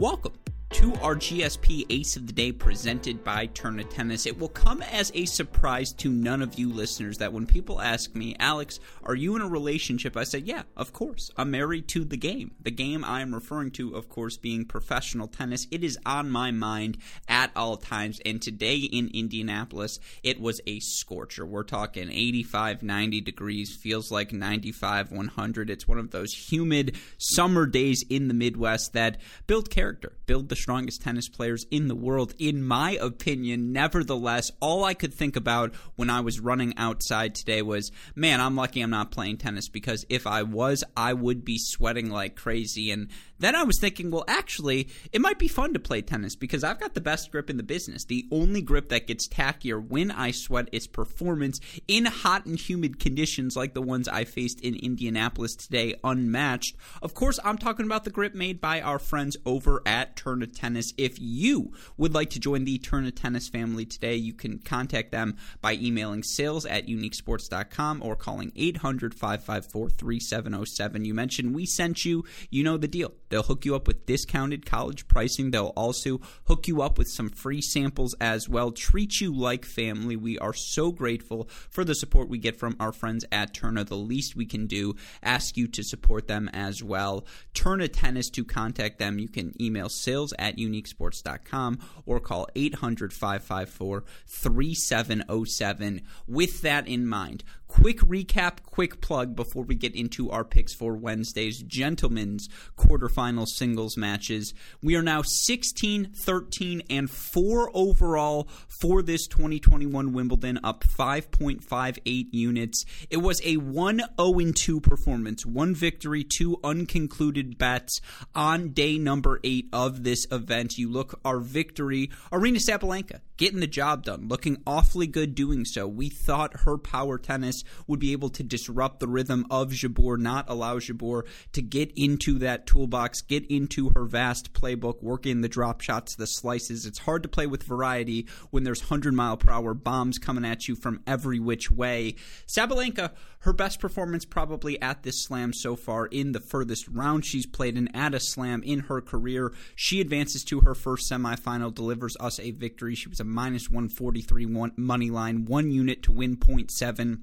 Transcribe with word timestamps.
Welcome 0.00 0.39
to 0.70 0.94
our 1.02 1.16
GSP 1.16 1.84
Ace 1.90 2.16
of 2.16 2.28
the 2.28 2.32
Day 2.32 2.52
presented 2.52 3.24
by 3.24 3.48
Tourna 3.48 3.88
Tennis. 3.90 4.24
It 4.24 4.38
will 4.38 4.48
come 4.48 4.82
as 4.82 5.10
a 5.14 5.24
surprise 5.24 5.92
to 5.94 6.08
none 6.08 6.42
of 6.42 6.58
you 6.58 6.72
listeners 6.72 7.18
that 7.18 7.32
when 7.32 7.44
people 7.44 7.80
ask 7.80 8.14
me, 8.14 8.36
Alex, 8.38 8.78
are 9.02 9.16
you 9.16 9.34
in 9.34 9.42
a 9.42 9.48
relationship? 9.48 10.16
I 10.16 10.22
say, 10.22 10.38
yeah, 10.38 10.62
of 10.76 10.92
course. 10.92 11.30
I'm 11.36 11.50
married 11.50 11.88
to 11.88 12.04
the 12.04 12.16
game. 12.16 12.52
The 12.62 12.70
game 12.70 13.04
I 13.04 13.20
am 13.20 13.34
referring 13.34 13.72
to, 13.72 13.96
of 13.96 14.08
course, 14.08 14.36
being 14.36 14.64
professional 14.64 15.26
tennis. 15.26 15.66
It 15.72 15.82
is 15.82 15.98
on 16.06 16.30
my 16.30 16.52
mind 16.52 16.98
at 17.26 17.50
all 17.56 17.76
times. 17.76 18.20
And 18.24 18.40
today 18.40 18.76
in 18.76 19.10
Indianapolis, 19.12 19.98
it 20.22 20.40
was 20.40 20.60
a 20.66 20.78
scorcher. 20.78 21.44
We're 21.44 21.64
talking 21.64 22.10
85, 22.10 22.84
90 22.84 23.20
degrees, 23.22 23.74
feels 23.74 24.12
like 24.12 24.32
95, 24.32 25.10
100. 25.10 25.68
It's 25.68 25.88
one 25.88 25.98
of 25.98 26.12
those 26.12 26.32
humid 26.32 26.96
summer 27.18 27.66
days 27.66 28.04
in 28.08 28.28
the 28.28 28.34
Midwest 28.34 28.92
that 28.92 29.16
build 29.48 29.68
character, 29.68 30.12
build 30.26 30.48
the 30.48 30.59
strongest 30.60 31.02
tennis 31.02 31.28
players 31.28 31.66
in 31.70 31.88
the 31.88 31.94
world, 31.94 32.34
in 32.38 32.62
my 32.62 32.92
opinion. 33.00 33.72
Nevertheless, 33.72 34.52
all 34.60 34.84
I 34.84 34.94
could 34.94 35.14
think 35.14 35.36
about 35.36 35.74
when 35.96 36.10
I 36.10 36.20
was 36.20 36.40
running 36.40 36.76
outside 36.76 37.34
today 37.34 37.62
was, 37.62 37.90
man, 38.14 38.40
I'm 38.40 38.56
lucky 38.56 38.80
I'm 38.80 38.90
not 38.90 39.10
playing 39.10 39.38
tennis 39.38 39.68
because 39.68 40.06
if 40.08 40.26
I 40.26 40.42
was, 40.42 40.84
I 40.96 41.12
would 41.12 41.44
be 41.44 41.58
sweating 41.58 42.10
like 42.10 42.36
crazy. 42.36 42.90
And 42.90 43.08
then 43.40 43.56
I 43.56 43.64
was 43.64 43.78
thinking, 43.78 44.10
well, 44.10 44.24
actually, 44.28 44.88
it 45.12 45.20
might 45.20 45.38
be 45.38 45.48
fun 45.48 45.72
to 45.72 45.80
play 45.80 46.02
tennis 46.02 46.36
because 46.36 46.62
I've 46.62 46.78
got 46.78 46.94
the 46.94 47.00
best 47.00 47.32
grip 47.32 47.50
in 47.50 47.56
the 47.56 47.62
business. 47.62 48.04
The 48.04 48.26
only 48.30 48.62
grip 48.62 48.90
that 48.90 49.06
gets 49.06 49.26
tackier 49.26 49.82
when 49.82 50.10
I 50.10 50.30
sweat 50.30 50.68
is 50.72 50.86
performance 50.86 51.60
in 51.88 52.04
hot 52.04 52.46
and 52.46 52.58
humid 52.58 53.00
conditions 53.00 53.56
like 53.56 53.74
the 53.74 53.82
ones 53.82 54.08
I 54.08 54.24
faced 54.24 54.60
in 54.60 54.76
Indianapolis 54.76 55.56
today, 55.56 55.94
unmatched. 56.04 56.76
Of 57.02 57.14
course, 57.14 57.40
I'm 57.44 57.58
talking 57.58 57.86
about 57.86 58.04
the 58.04 58.10
grip 58.10 58.34
made 58.34 58.60
by 58.60 58.80
our 58.80 58.98
friends 58.98 59.36
over 59.46 59.82
at 59.86 60.16
Tourna 60.16 60.52
Tennis. 60.54 60.92
If 60.98 61.18
you 61.18 61.72
would 61.96 62.14
like 62.14 62.30
to 62.30 62.40
join 62.40 62.64
the 62.64 62.78
Tourna 62.78 63.14
Tennis 63.14 63.48
family 63.48 63.86
today, 63.86 64.16
you 64.16 64.34
can 64.34 64.58
contact 64.58 65.12
them 65.12 65.36
by 65.60 65.74
emailing 65.74 66.22
sales 66.22 66.66
at 66.66 66.86
uniquesports.com 66.86 68.02
or 68.02 68.16
calling 68.16 68.52
800 68.54 69.14
554 69.14 69.90
3707. 69.90 71.04
You 71.04 71.14
mentioned 71.14 71.54
we 71.54 71.66
sent 71.66 72.04
you, 72.04 72.24
you 72.50 72.62
know 72.62 72.76
the 72.76 72.88
deal. 72.88 73.12
They'll 73.30 73.42
hook 73.42 73.64
you 73.64 73.74
up 73.74 73.86
with 73.86 74.04
discounted 74.06 74.66
college 74.66 75.08
pricing. 75.08 75.50
They'll 75.50 75.72
also 75.76 76.20
hook 76.46 76.68
you 76.68 76.82
up 76.82 76.98
with 76.98 77.08
some 77.08 77.30
free 77.30 77.62
samples 77.62 78.14
as 78.20 78.48
well. 78.48 78.72
Treat 78.72 79.20
you 79.20 79.34
like 79.34 79.64
family. 79.64 80.16
We 80.16 80.38
are 80.38 80.52
so 80.52 80.92
grateful 80.92 81.48
for 81.70 81.84
the 81.84 81.94
support 81.94 82.28
we 82.28 82.38
get 82.38 82.58
from 82.58 82.76
our 82.78 82.92
friends 82.92 83.24
at 83.32 83.54
Tourna. 83.54 83.86
The 83.86 83.96
least 83.96 84.36
we 84.36 84.44
can 84.46 84.66
do, 84.66 84.96
ask 85.22 85.56
you 85.56 85.66
to 85.68 85.82
support 85.82 86.28
them 86.28 86.50
as 86.52 86.82
well. 86.82 87.24
Tourna 87.54 87.88
Tennis 87.90 88.28
to 88.30 88.44
contact 88.44 88.98
them. 88.98 89.18
You 89.18 89.28
can 89.28 89.54
email 89.62 89.88
sales 89.88 90.34
at 90.38 90.56
uniquesports.com 90.56 91.78
or 92.04 92.20
call 92.20 92.48
800 92.54 93.12
554 93.12 94.04
3707. 94.26 96.02
With 96.26 96.62
that 96.62 96.88
in 96.88 97.06
mind, 97.06 97.44
quick 97.80 98.00
recap, 98.00 98.62
quick 98.66 99.00
plug 99.00 99.34
before 99.34 99.62
we 99.62 99.74
get 99.74 99.94
into 99.94 100.30
our 100.30 100.44
picks 100.44 100.74
for 100.74 100.94
Wednesday's 100.94 101.62
gentlemen's 101.62 102.46
quarterfinal 102.76 103.46
singles 103.46 103.96
matches. 103.96 104.52
We 104.82 104.96
are 104.96 105.02
now 105.02 105.22
16, 105.22 106.12
13, 106.12 106.82
and 106.90 107.10
4 107.10 107.70
overall 107.72 108.48
for 108.68 109.00
this 109.00 109.26
2021 109.28 110.12
Wimbledon, 110.12 110.60
up 110.62 110.84
5.58 110.84 112.26
units. 112.32 112.84
It 113.08 113.18
was 113.18 113.40
a 113.46 113.56
1 113.56 114.02
0 114.20 114.52
2 114.52 114.80
performance, 114.82 115.46
one 115.46 115.74
victory, 115.74 116.22
two 116.22 116.58
unconcluded 116.62 117.56
bets 117.56 118.02
on 118.34 118.72
day 118.72 118.98
number 118.98 119.40
eight 119.42 119.70
of 119.72 120.04
this 120.04 120.26
event. 120.30 120.76
You 120.76 120.90
look 120.90 121.18
our 121.24 121.40
victory, 121.40 122.10
Aryna 122.30 122.60
Sabalenka 122.60 123.20
getting 123.40 123.60
the 123.60 123.66
job 123.66 124.04
done, 124.04 124.28
looking 124.28 124.58
awfully 124.66 125.06
good 125.06 125.34
doing 125.34 125.64
so. 125.64 125.88
We 125.88 126.10
thought 126.10 126.60
her 126.66 126.76
power 126.76 127.16
tennis 127.16 127.64
would 127.86 128.00
be 128.00 128.12
able 128.12 128.30
to 128.30 128.42
disrupt 128.42 129.00
the 129.00 129.08
rhythm 129.08 129.46
of 129.50 129.70
Jabeur, 129.70 130.18
not 130.18 130.48
allow 130.48 130.78
Jabeur 130.78 131.24
to 131.52 131.62
get 131.62 131.92
into 131.96 132.38
that 132.38 132.66
toolbox, 132.66 133.22
get 133.22 133.46
into 133.50 133.90
her 133.90 134.04
vast 134.04 134.52
playbook, 134.52 135.02
work 135.02 135.26
in 135.26 135.40
the 135.40 135.48
drop 135.48 135.80
shots, 135.80 136.14
the 136.14 136.26
slices. 136.26 136.86
It's 136.86 137.00
hard 137.00 137.22
to 137.22 137.28
play 137.28 137.46
with 137.46 137.62
variety 137.62 138.26
when 138.50 138.64
there's 138.64 138.82
100 138.82 139.14
mile 139.14 139.36
per 139.36 139.52
hour 139.52 139.74
bombs 139.74 140.18
coming 140.18 140.44
at 140.44 140.68
you 140.68 140.74
from 140.74 141.02
every 141.06 141.38
which 141.38 141.70
way. 141.70 142.16
Sabalenka, 142.46 143.12
her 143.40 143.52
best 143.52 143.80
performance 143.80 144.24
probably 144.24 144.80
at 144.82 145.02
this 145.02 145.22
slam 145.22 145.52
so 145.52 145.76
far 145.76 146.06
in 146.06 146.32
the 146.32 146.40
furthest 146.40 146.88
round 146.88 147.24
she's 147.24 147.46
played 147.46 147.76
in 147.76 147.88
at 147.94 148.14
a 148.14 148.20
slam 148.20 148.62
in 148.62 148.80
her 148.80 149.00
career. 149.00 149.52
She 149.74 150.00
advances 150.00 150.44
to 150.44 150.60
her 150.60 150.74
first 150.74 151.10
semifinal, 151.10 151.74
delivers 151.74 152.16
us 152.20 152.38
a 152.38 152.50
victory. 152.50 152.94
She 152.94 153.08
was 153.08 153.20
a 153.20 153.24
minus 153.24 153.70
143 153.70 154.46
one, 154.46 154.72
money 154.76 155.10
line, 155.10 155.46
one 155.46 155.70
unit 155.70 156.02
to 156.04 156.12
win 156.12 156.36
0.7. 156.36 157.20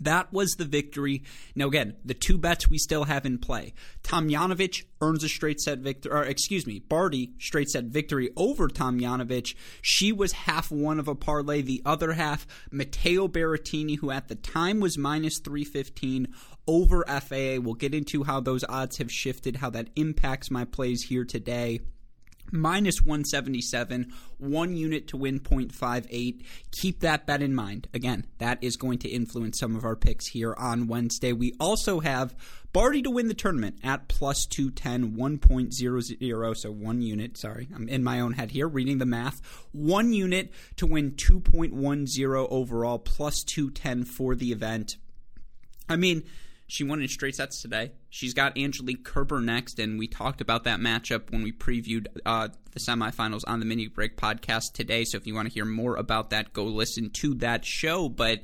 That 0.00 0.32
was 0.32 0.52
the 0.52 0.64
victory. 0.64 1.22
Now, 1.54 1.68
again, 1.68 1.96
the 2.04 2.14
two 2.14 2.38
bets 2.38 2.68
we 2.68 2.78
still 2.78 3.04
have 3.04 3.26
in 3.26 3.38
play. 3.38 3.74
Tomljanovic 4.02 4.84
earns 5.00 5.24
a 5.24 5.28
straight 5.28 5.60
set 5.60 5.78
victory, 5.78 6.12
or 6.12 6.24
excuse 6.24 6.66
me, 6.66 6.78
Barty 6.78 7.32
straight 7.38 7.70
set 7.70 7.84
victory 7.84 8.30
over 8.36 8.68
Tomljanovic. 8.68 9.54
She 9.82 10.12
was 10.12 10.32
half 10.32 10.70
one 10.70 10.98
of 10.98 11.08
a 11.08 11.14
parlay. 11.14 11.62
The 11.62 11.82
other 11.84 12.12
half, 12.12 12.46
Matteo 12.70 13.28
Berrettini, 13.28 13.98
who 13.98 14.10
at 14.10 14.28
the 14.28 14.34
time 14.34 14.80
was 14.80 14.98
minus 14.98 15.38
315 15.38 16.28
over 16.66 17.04
FAA. 17.06 17.60
We'll 17.60 17.74
get 17.74 17.94
into 17.94 18.24
how 18.24 18.40
those 18.40 18.64
odds 18.68 18.98
have 18.98 19.12
shifted, 19.12 19.56
how 19.56 19.70
that 19.70 19.90
impacts 19.96 20.50
my 20.50 20.64
plays 20.64 21.02
here 21.02 21.24
today 21.24 21.80
minus 22.50 23.02
177, 23.02 24.12
one 24.38 24.76
unit 24.76 25.08
to 25.08 25.16
win 25.16 25.40
0.58. 25.40 26.44
Keep 26.72 27.00
that 27.00 27.26
bet 27.26 27.42
in 27.42 27.54
mind. 27.54 27.88
Again, 27.94 28.26
that 28.38 28.62
is 28.62 28.76
going 28.76 28.98
to 28.98 29.08
influence 29.08 29.58
some 29.58 29.76
of 29.76 29.84
our 29.84 29.96
picks 29.96 30.26
here 30.28 30.54
on 30.58 30.86
Wednesday. 30.86 31.32
We 31.32 31.54
also 31.58 32.00
have 32.00 32.34
Barty 32.72 33.02
to 33.02 33.10
win 33.10 33.28
the 33.28 33.34
tournament 33.34 33.78
at 33.84 34.08
plus 34.08 34.46
210, 34.46 35.12
1.00, 35.16 36.56
so 36.56 36.72
one 36.72 37.02
unit. 37.02 37.38
Sorry, 37.38 37.68
I'm 37.72 37.88
in 37.88 38.02
my 38.02 38.18
own 38.18 38.32
head 38.32 38.50
here 38.50 38.66
reading 38.66 38.98
the 38.98 39.06
math. 39.06 39.40
One 39.70 40.12
unit 40.12 40.52
to 40.76 40.86
win 40.86 41.12
2.10 41.12 42.48
overall, 42.50 42.98
plus 42.98 43.44
210 43.44 44.04
for 44.04 44.34
the 44.34 44.50
event. 44.50 44.96
I 45.88 45.94
mean, 45.94 46.24
she 46.66 46.84
won 46.84 47.02
in 47.02 47.08
straight 47.08 47.34
sets 47.36 47.60
today. 47.60 47.92
She's 48.08 48.34
got 48.34 48.56
Angelique 48.56 49.04
Kerber 49.04 49.40
next, 49.40 49.78
and 49.78 49.98
we 49.98 50.06
talked 50.06 50.40
about 50.40 50.64
that 50.64 50.80
matchup 50.80 51.30
when 51.30 51.42
we 51.42 51.52
previewed 51.52 52.06
uh, 52.24 52.48
the 52.72 52.80
semifinals 52.80 53.42
on 53.46 53.60
the 53.60 53.66
Mini 53.66 53.88
Break 53.88 54.16
podcast 54.16 54.72
today. 54.72 55.04
So 55.04 55.16
if 55.18 55.26
you 55.26 55.34
want 55.34 55.48
to 55.48 55.54
hear 55.54 55.64
more 55.64 55.96
about 55.96 56.30
that, 56.30 56.52
go 56.52 56.64
listen 56.64 57.10
to 57.10 57.34
that 57.36 57.64
show. 57.64 58.08
But 58.08 58.40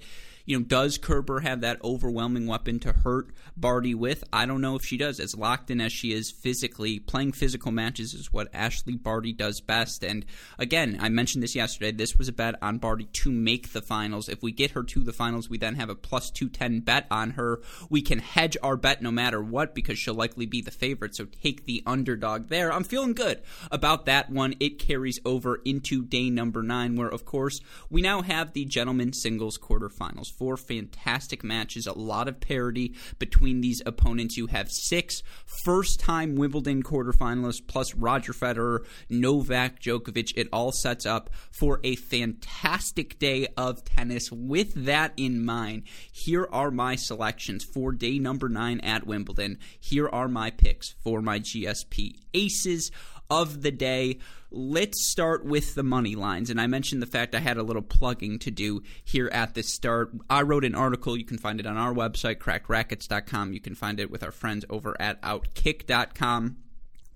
you 0.51 0.59
know, 0.59 0.65
does 0.65 0.99
Kerber 0.99 1.41
have 1.41 1.61
that 1.61 1.79
overwhelming 1.85 2.49
weapon 2.49 2.81
to 2.81 2.93
hurt 2.93 3.31
Barty 3.57 3.95
with? 3.95 4.25
I 4.33 4.47
don't 4.47 4.61
know 4.61 4.75
if 4.75 4.85
she 4.85 4.97
does. 4.97 5.21
As 5.21 5.37
locked 5.37 5.71
in 5.71 5.81
as 5.81 5.93
she 5.93 6.13
is 6.13 6.33
physically, 6.33 6.99
playing 6.99 7.33
physical 7.33 7.71
matches 7.71 8.15
is 8.15 8.33
what 8.33 8.49
Ashley 8.53 8.97
Barty 8.97 9.33
does 9.33 9.61
best. 9.61 10.03
And 10.03 10.27
again, 10.59 10.99
I 11.01 11.09
mentioned 11.09 11.45
this 11.45 11.55
yesterday. 11.55 11.93
This 11.93 12.17
was 12.17 12.27
a 12.27 12.33
bet 12.33 12.57
on 12.61 12.79
Barty 12.79 13.05
to 13.05 13.31
make 13.31 13.73
the 13.73 13.81
finals. 13.81 14.29
If 14.29 14.43
we 14.43 14.51
get 14.51 14.73
her 14.73 14.83
to 14.83 15.05
the 15.05 15.13
finals, 15.13 15.49
we 15.49 15.57
then 15.57 15.77
have 15.77 15.89
a 15.89 15.95
plus 15.95 16.33
210 16.33 16.81
bet 16.81 17.07
on 17.13 17.31
her. 17.31 17.61
We 17.89 18.03
can 18.03 18.19
hedge 18.19 18.57
our 18.61 18.77
bet 18.77 19.03
no 19.03 19.13
matter 19.13 19.41
what 19.41 19.73
because 19.73 20.01
she'll 20.01 20.15
likely 20.15 20.47
be 20.47 20.63
the 20.63 20.73
favorite. 20.73 21.15
So 21.15 21.27
take 21.27 21.65
the 21.65 21.85
underdog 21.87 22.49
there. 22.49 22.73
I'm 22.73 22.83
feeling 22.83 23.15
good 23.15 23.41
about 23.71 24.07
that 24.07 24.31
one. 24.31 24.57
It 24.59 24.81
carries 24.81 25.21
over 25.25 25.61
into 25.65 26.05
day 26.05 26.29
number 26.29 26.65
nine, 26.65 26.97
where, 26.97 27.09
of 27.09 27.25
course, 27.25 27.61
we 27.89 28.03
now 28.03 28.23
have 28.23 28.53
the 28.53 28.65
gentlemen 28.65 29.13
singles 29.13 29.57
quarterfinals 29.57 30.33
four 30.41 30.57
fantastic 30.57 31.45
matches, 31.45 31.87
a 31.87 31.93
lot 31.93 32.27
of 32.27 32.41
parity 32.41 32.95
between 33.19 33.61
these 33.61 33.83
opponents. 33.85 34.39
You 34.39 34.47
have 34.47 34.73
six 34.73 35.23
first 35.65 36.01
time 36.01 36.37
Wimbledon 36.37 36.83
quarterfinalist 36.83 37.67
plus 37.67 37.95
Roger 37.95 38.33
Federer, 38.33 38.85
Novak 39.09 39.81
Djokovic. 39.81 40.33
It 40.37 40.49
all 40.53 40.73
sets 40.73 41.07
up 41.07 41.31
for 41.51 41.81
a 41.85 41.97
fantastic 41.97 43.19
day 43.19 43.49
of 43.57 43.85
tennis. 43.85 44.31
With 44.31 44.87
that 44.87 45.13
in 45.17 45.45
mind, 45.45 45.83
here 46.13 46.49
are 46.51 46.71
my 46.71 46.97
selections 46.97 47.65
for 47.65 47.93
day 47.93 48.19
number 48.19 48.49
nine 48.49 48.81
at 48.81 49.07
Wimbledon. 49.07 49.59
Here 49.79 50.09
are 50.09 50.29
my 50.29 50.51
picks 50.51 50.95
for 51.03 51.21
my 51.23 51.39
GSP 51.41 52.15
aces 52.35 52.91
of 53.31 53.63
the 53.63 53.71
day. 53.71 54.19
Let's 54.51 55.09
start 55.09 55.45
with 55.45 55.77
the 55.77 55.85
money 55.85 56.17
lines. 56.17 56.51
And 56.51 56.61
I 56.61 56.67
mentioned 56.67 57.01
the 57.01 57.07
fact 57.07 57.37
I 57.37 57.39
had 57.39 57.57
a 57.57 57.63
little 57.63 57.83
plugging 57.83 58.41
to 58.41 58.51
do 58.51 58.83
here 59.05 59.29
at 59.33 59.55
the 59.55 59.63
start. 59.63 60.11
I 60.29 60.43
wrote 60.43 60.65
an 60.65 60.75
article. 60.75 61.17
You 61.17 61.25
can 61.25 61.39
find 61.39 61.61
it 61.61 61.67
on 61.67 61.77
our 61.77 61.95
website, 61.95 62.39
crackedracquets.com. 62.39 63.53
You 63.53 63.61
can 63.61 63.77
find 63.77 64.01
it 64.01 64.11
with 64.11 64.25
our 64.25 64.33
friends 64.33 64.65
over 64.69 65.01
at 65.01 65.21
outkick.com 65.41 66.57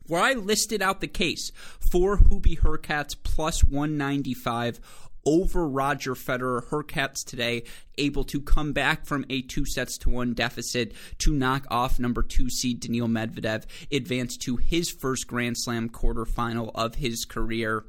where 0.07 0.23
I 0.23 0.35
listed 0.35 0.83
out 0.83 1.01
the 1.01 1.09
case 1.09 1.51
for 1.81 2.19
Hubie 2.19 2.61
Hurkacz 2.61 3.17
plus 3.23 3.65
195 3.65 4.81
over 5.25 5.67
Roger 5.67 6.15
Federer. 6.15 6.67
Hurkacz 6.69 7.25
today 7.25 7.65
able 7.97 8.25
to 8.25 8.41
come 8.41 8.73
back 8.73 9.07
from 9.07 9.25
a 9.31 9.43
two 9.43 9.65
sets 9.65 9.97
to 9.99 10.11
one 10.11 10.35
deficit 10.35 10.93
to 11.19 11.33
knock 11.33 11.67
off 11.71 11.99
number 11.99 12.23
two 12.23 12.51
seed 12.51 12.81
Daniil 12.81 13.09
Medvedev, 13.09 13.65
advance 13.91 14.37
to 14.39 14.57
his 14.57 14.91
first 14.91 15.27
Grand 15.27 15.57
Slam 15.59 15.89
quarterfinal 15.89 16.71
of 16.75 16.97
his 16.97 17.25
career. 17.25 17.85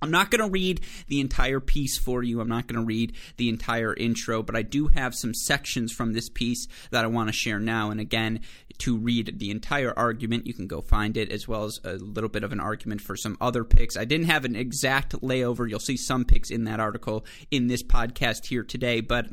I'm 0.00 0.10
not 0.10 0.30
going 0.30 0.44
to 0.44 0.50
read 0.50 0.80
the 1.08 1.20
entire 1.20 1.60
piece 1.60 1.98
for 1.98 2.22
you. 2.22 2.40
I'm 2.40 2.48
not 2.48 2.68
going 2.68 2.80
to 2.80 2.86
read 2.86 3.14
the 3.36 3.48
entire 3.48 3.94
intro, 3.94 4.42
but 4.42 4.54
I 4.54 4.62
do 4.62 4.88
have 4.88 5.14
some 5.14 5.34
sections 5.34 5.92
from 5.92 6.12
this 6.12 6.28
piece 6.28 6.68
that 6.90 7.04
I 7.04 7.08
want 7.08 7.28
to 7.28 7.32
share 7.32 7.58
now. 7.58 7.90
And 7.90 8.00
again, 8.00 8.40
to 8.78 8.96
read 8.96 9.38
the 9.38 9.50
entire 9.50 9.92
argument, 9.96 10.46
you 10.46 10.54
can 10.54 10.66
go 10.66 10.80
find 10.80 11.16
it, 11.16 11.32
as 11.32 11.48
well 11.48 11.64
as 11.64 11.80
a 11.84 11.94
little 11.94 12.30
bit 12.30 12.44
of 12.44 12.52
an 12.52 12.60
argument 12.60 13.00
for 13.00 13.16
some 13.16 13.36
other 13.40 13.64
picks. 13.64 13.96
I 13.96 14.04
didn't 14.04 14.26
have 14.26 14.44
an 14.44 14.54
exact 14.54 15.20
layover. 15.20 15.68
You'll 15.68 15.80
see 15.80 15.96
some 15.96 16.24
picks 16.24 16.50
in 16.50 16.64
that 16.64 16.80
article 16.80 17.26
in 17.50 17.66
this 17.66 17.82
podcast 17.82 18.46
here 18.46 18.62
today, 18.62 19.00
but 19.00 19.26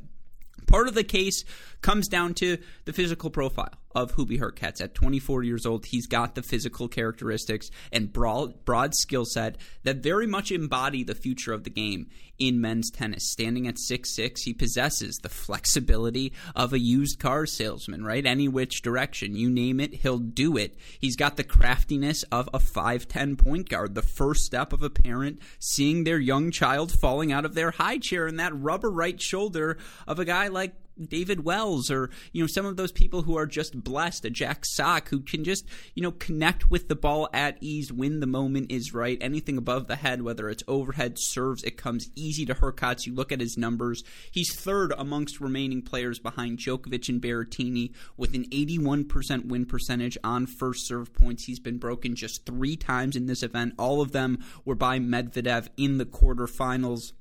Part 0.67 0.87
of 0.87 0.93
the 0.93 1.03
case 1.03 1.43
comes 1.81 2.07
down 2.07 2.33
to 2.35 2.57
the 2.85 2.93
physical 2.93 3.29
profile 3.29 3.73
of 3.95 4.15
Hubie 4.15 4.39
Hurkacz. 4.39 4.81
At 4.81 4.93
24 4.93 5.43
years 5.43 5.65
old, 5.65 5.85
he's 5.85 6.05
got 6.05 6.35
the 6.35 6.43
physical 6.43 6.87
characteristics 6.87 7.71
and 7.91 8.11
broad, 8.11 8.65
broad 8.65 8.93
skill 8.93 9.25
set 9.25 9.57
that 9.83 9.97
very 9.97 10.27
much 10.27 10.51
embody 10.51 11.03
the 11.03 11.15
future 11.15 11.53
of 11.53 11.63
the 11.63 11.69
game 11.69 12.07
in 12.37 12.59
men's 12.59 12.91
tennis. 12.91 13.31
Standing 13.31 13.67
at 13.67 13.79
six 13.79 14.13
six, 14.13 14.43
he 14.43 14.53
possesses 14.53 15.17
the 15.17 15.29
flexibility 15.29 16.33
of 16.55 16.73
a 16.73 16.79
used 16.79 17.19
car 17.19 17.45
salesman, 17.45 18.03
right? 18.03 18.25
Any 18.25 18.47
which 18.47 18.81
direction, 18.81 19.35
you 19.35 19.49
name 19.49 19.79
it, 19.79 19.93
he'll 19.93 20.19
do 20.19 20.57
it. 20.57 20.75
He's 20.99 21.15
got 21.15 21.37
the 21.37 21.43
craftiness 21.43 22.23
of 22.31 22.49
a 22.53 22.59
5'10 22.59 23.37
point 23.37 23.69
guard, 23.69 23.95
the 23.95 24.01
first 24.01 24.45
step 24.45 24.73
of 24.73 24.83
a 24.83 24.89
parent 24.89 25.39
seeing 25.59 26.03
their 26.03 26.19
young 26.19 26.51
child 26.51 26.91
falling 26.91 27.31
out 27.31 27.45
of 27.45 27.55
their 27.55 27.71
high 27.71 27.97
chair 27.97 28.27
and 28.27 28.39
that 28.39 28.55
rubber 28.55 28.91
right 28.91 29.21
shoulder 29.21 29.77
of 30.07 30.19
a 30.19 30.25
guy 30.25 30.47
like 30.47 30.73
David 31.03 31.43
Wells 31.43 31.91
or 31.91 32.09
you 32.31 32.41
know 32.43 32.47
some 32.47 32.65
of 32.65 32.77
those 32.77 32.91
people 32.91 33.23
who 33.23 33.37
are 33.37 33.45
just 33.45 33.83
blessed, 33.83 34.25
a 34.25 34.29
Jack 34.29 34.65
Sock 34.65 35.09
who 35.09 35.19
can 35.19 35.43
just 35.43 35.65
you 35.93 36.03
know 36.03 36.11
connect 36.11 36.69
with 36.71 36.87
the 36.87 36.95
ball 36.95 37.29
at 37.33 37.57
ease 37.61 37.91
when 37.91 38.19
the 38.19 38.27
moment 38.27 38.71
is 38.71 38.93
right. 38.93 39.17
Anything 39.21 39.57
above 39.57 39.87
the 39.87 39.97
head, 39.97 40.21
whether 40.21 40.49
it's 40.49 40.63
overhead 40.67 41.17
serves, 41.17 41.63
it 41.63 41.77
comes 41.77 42.09
easy 42.15 42.45
to 42.45 42.55
Hurkacz. 42.55 43.05
You 43.05 43.13
look 43.13 43.31
at 43.31 43.41
his 43.41 43.57
numbers; 43.57 44.03
he's 44.31 44.55
third 44.55 44.93
amongst 44.97 45.41
remaining 45.41 45.81
players 45.81 46.19
behind 46.19 46.59
Djokovic 46.59 47.09
and 47.09 47.21
Berrettini 47.21 47.91
with 48.17 48.33
an 48.33 48.45
81% 48.45 49.45
win 49.47 49.65
percentage 49.65 50.17
on 50.23 50.45
first 50.45 50.87
serve 50.87 51.13
points. 51.13 51.45
He's 51.45 51.59
been 51.59 51.77
broken 51.77 52.15
just 52.15 52.45
three 52.45 52.75
times 52.75 53.15
in 53.15 53.25
this 53.25 53.43
event. 53.43 53.73
All 53.77 54.01
of 54.01 54.11
them 54.11 54.43
were 54.63 54.75
by 54.75 54.99
Medvedev 54.99 55.69
in 55.77 55.97
the 55.97 56.05
quarterfinals. 56.05 57.13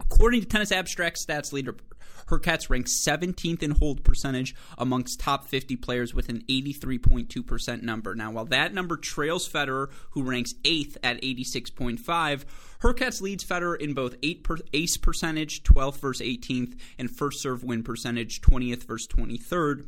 According 0.00 0.40
to 0.40 0.46
Tennis 0.46 0.72
Abstract 0.72 1.18
Stats 1.18 1.52
Leaderboard, 1.52 1.80
Hurkacz 2.28 2.68
ranks 2.68 3.02
17th 3.06 3.62
in 3.62 3.72
hold 3.72 4.04
percentage 4.04 4.54
amongst 4.76 5.20
top 5.20 5.46
50 5.46 5.76
players 5.76 6.14
with 6.14 6.28
an 6.28 6.42
83.2% 6.48 7.82
number. 7.82 8.14
Now, 8.14 8.30
while 8.30 8.44
that 8.46 8.74
number 8.74 8.96
trails 8.96 9.48
Federer, 9.48 9.90
who 10.10 10.22
ranks 10.22 10.54
8th 10.64 10.96
at 11.02 11.22
86.5, 11.22 12.44
Hurkacz 12.82 13.20
leads 13.20 13.44
Federer 13.44 13.78
in 13.80 13.94
both 13.94 14.16
per, 14.42 14.58
ace 14.72 14.96
percentage, 14.96 15.62
12th 15.62 15.98
versus 16.00 16.26
18th, 16.26 16.78
and 16.98 17.10
first 17.10 17.40
serve 17.40 17.64
win 17.64 17.82
percentage, 17.82 18.40
20th 18.40 18.84
versus 18.84 19.08
23rd 19.08 19.86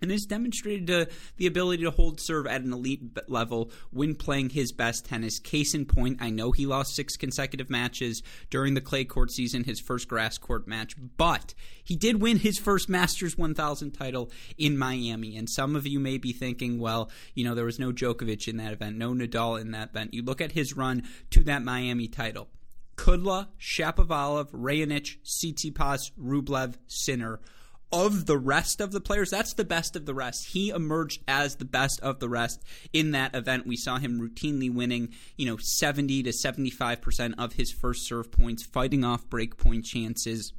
and 0.00 0.10
has 0.10 0.24
demonstrated 0.24 0.90
uh, 0.90 1.10
the 1.36 1.46
ability 1.46 1.84
to 1.84 1.90
hold 1.90 2.20
serve 2.20 2.46
at 2.46 2.62
an 2.62 2.72
elite 2.72 3.02
level 3.28 3.70
when 3.90 4.14
playing 4.14 4.50
his 4.50 4.72
best 4.72 5.04
tennis. 5.04 5.38
Case 5.38 5.74
in 5.74 5.84
point, 5.84 6.18
I 6.20 6.30
know 6.30 6.52
he 6.52 6.66
lost 6.66 6.94
six 6.94 7.16
consecutive 7.16 7.70
matches 7.70 8.22
during 8.48 8.74
the 8.74 8.80
clay 8.80 9.04
court 9.04 9.30
season, 9.30 9.64
his 9.64 9.80
first 9.80 10.08
grass 10.08 10.38
court 10.38 10.66
match, 10.66 10.94
but 11.16 11.54
he 11.82 11.96
did 11.96 12.22
win 12.22 12.38
his 12.38 12.58
first 12.58 12.88
Masters 12.88 13.36
1000 13.36 13.92
title 13.92 14.30
in 14.56 14.78
Miami. 14.78 15.36
And 15.36 15.48
some 15.48 15.76
of 15.76 15.86
you 15.86 16.00
may 16.00 16.18
be 16.18 16.32
thinking, 16.32 16.78
well, 16.78 17.10
you 17.34 17.44
know, 17.44 17.54
there 17.54 17.64
was 17.64 17.78
no 17.78 17.92
Djokovic 17.92 18.48
in 18.48 18.56
that 18.58 18.72
event, 18.72 18.96
no 18.96 19.12
Nadal 19.12 19.60
in 19.60 19.72
that 19.72 19.90
event. 19.90 20.14
You 20.14 20.22
look 20.22 20.40
at 20.40 20.52
his 20.52 20.76
run 20.76 21.04
to 21.30 21.42
that 21.44 21.62
Miami 21.62 22.08
title. 22.08 22.48
Kudla, 22.96 23.48
Shapovalov, 23.58 24.50
Raonic, 24.50 25.16
Tsitsipas, 25.24 26.10
Rublev, 26.18 26.74
Sinner– 26.86 27.40
of 27.92 28.26
the 28.26 28.38
rest 28.38 28.80
of 28.80 28.92
the 28.92 29.00
players, 29.00 29.30
that's 29.30 29.54
the 29.54 29.64
best 29.64 29.96
of 29.96 30.06
the 30.06 30.14
rest. 30.14 30.48
He 30.52 30.70
emerged 30.70 31.22
as 31.26 31.56
the 31.56 31.64
best 31.64 32.00
of 32.00 32.20
the 32.20 32.28
rest 32.28 32.62
in 32.92 33.10
that 33.12 33.34
event. 33.34 33.66
We 33.66 33.76
saw 33.76 33.98
him 33.98 34.20
routinely 34.20 34.72
winning, 34.72 35.10
you 35.36 35.46
know, 35.46 35.56
70 35.58 36.22
to 36.24 36.30
75% 36.30 37.34
of 37.38 37.54
his 37.54 37.72
first 37.72 38.06
serve 38.06 38.30
points, 38.30 38.64
fighting 38.64 39.04
off 39.04 39.28
break 39.28 39.56
point 39.56 39.84
chances 39.84 40.52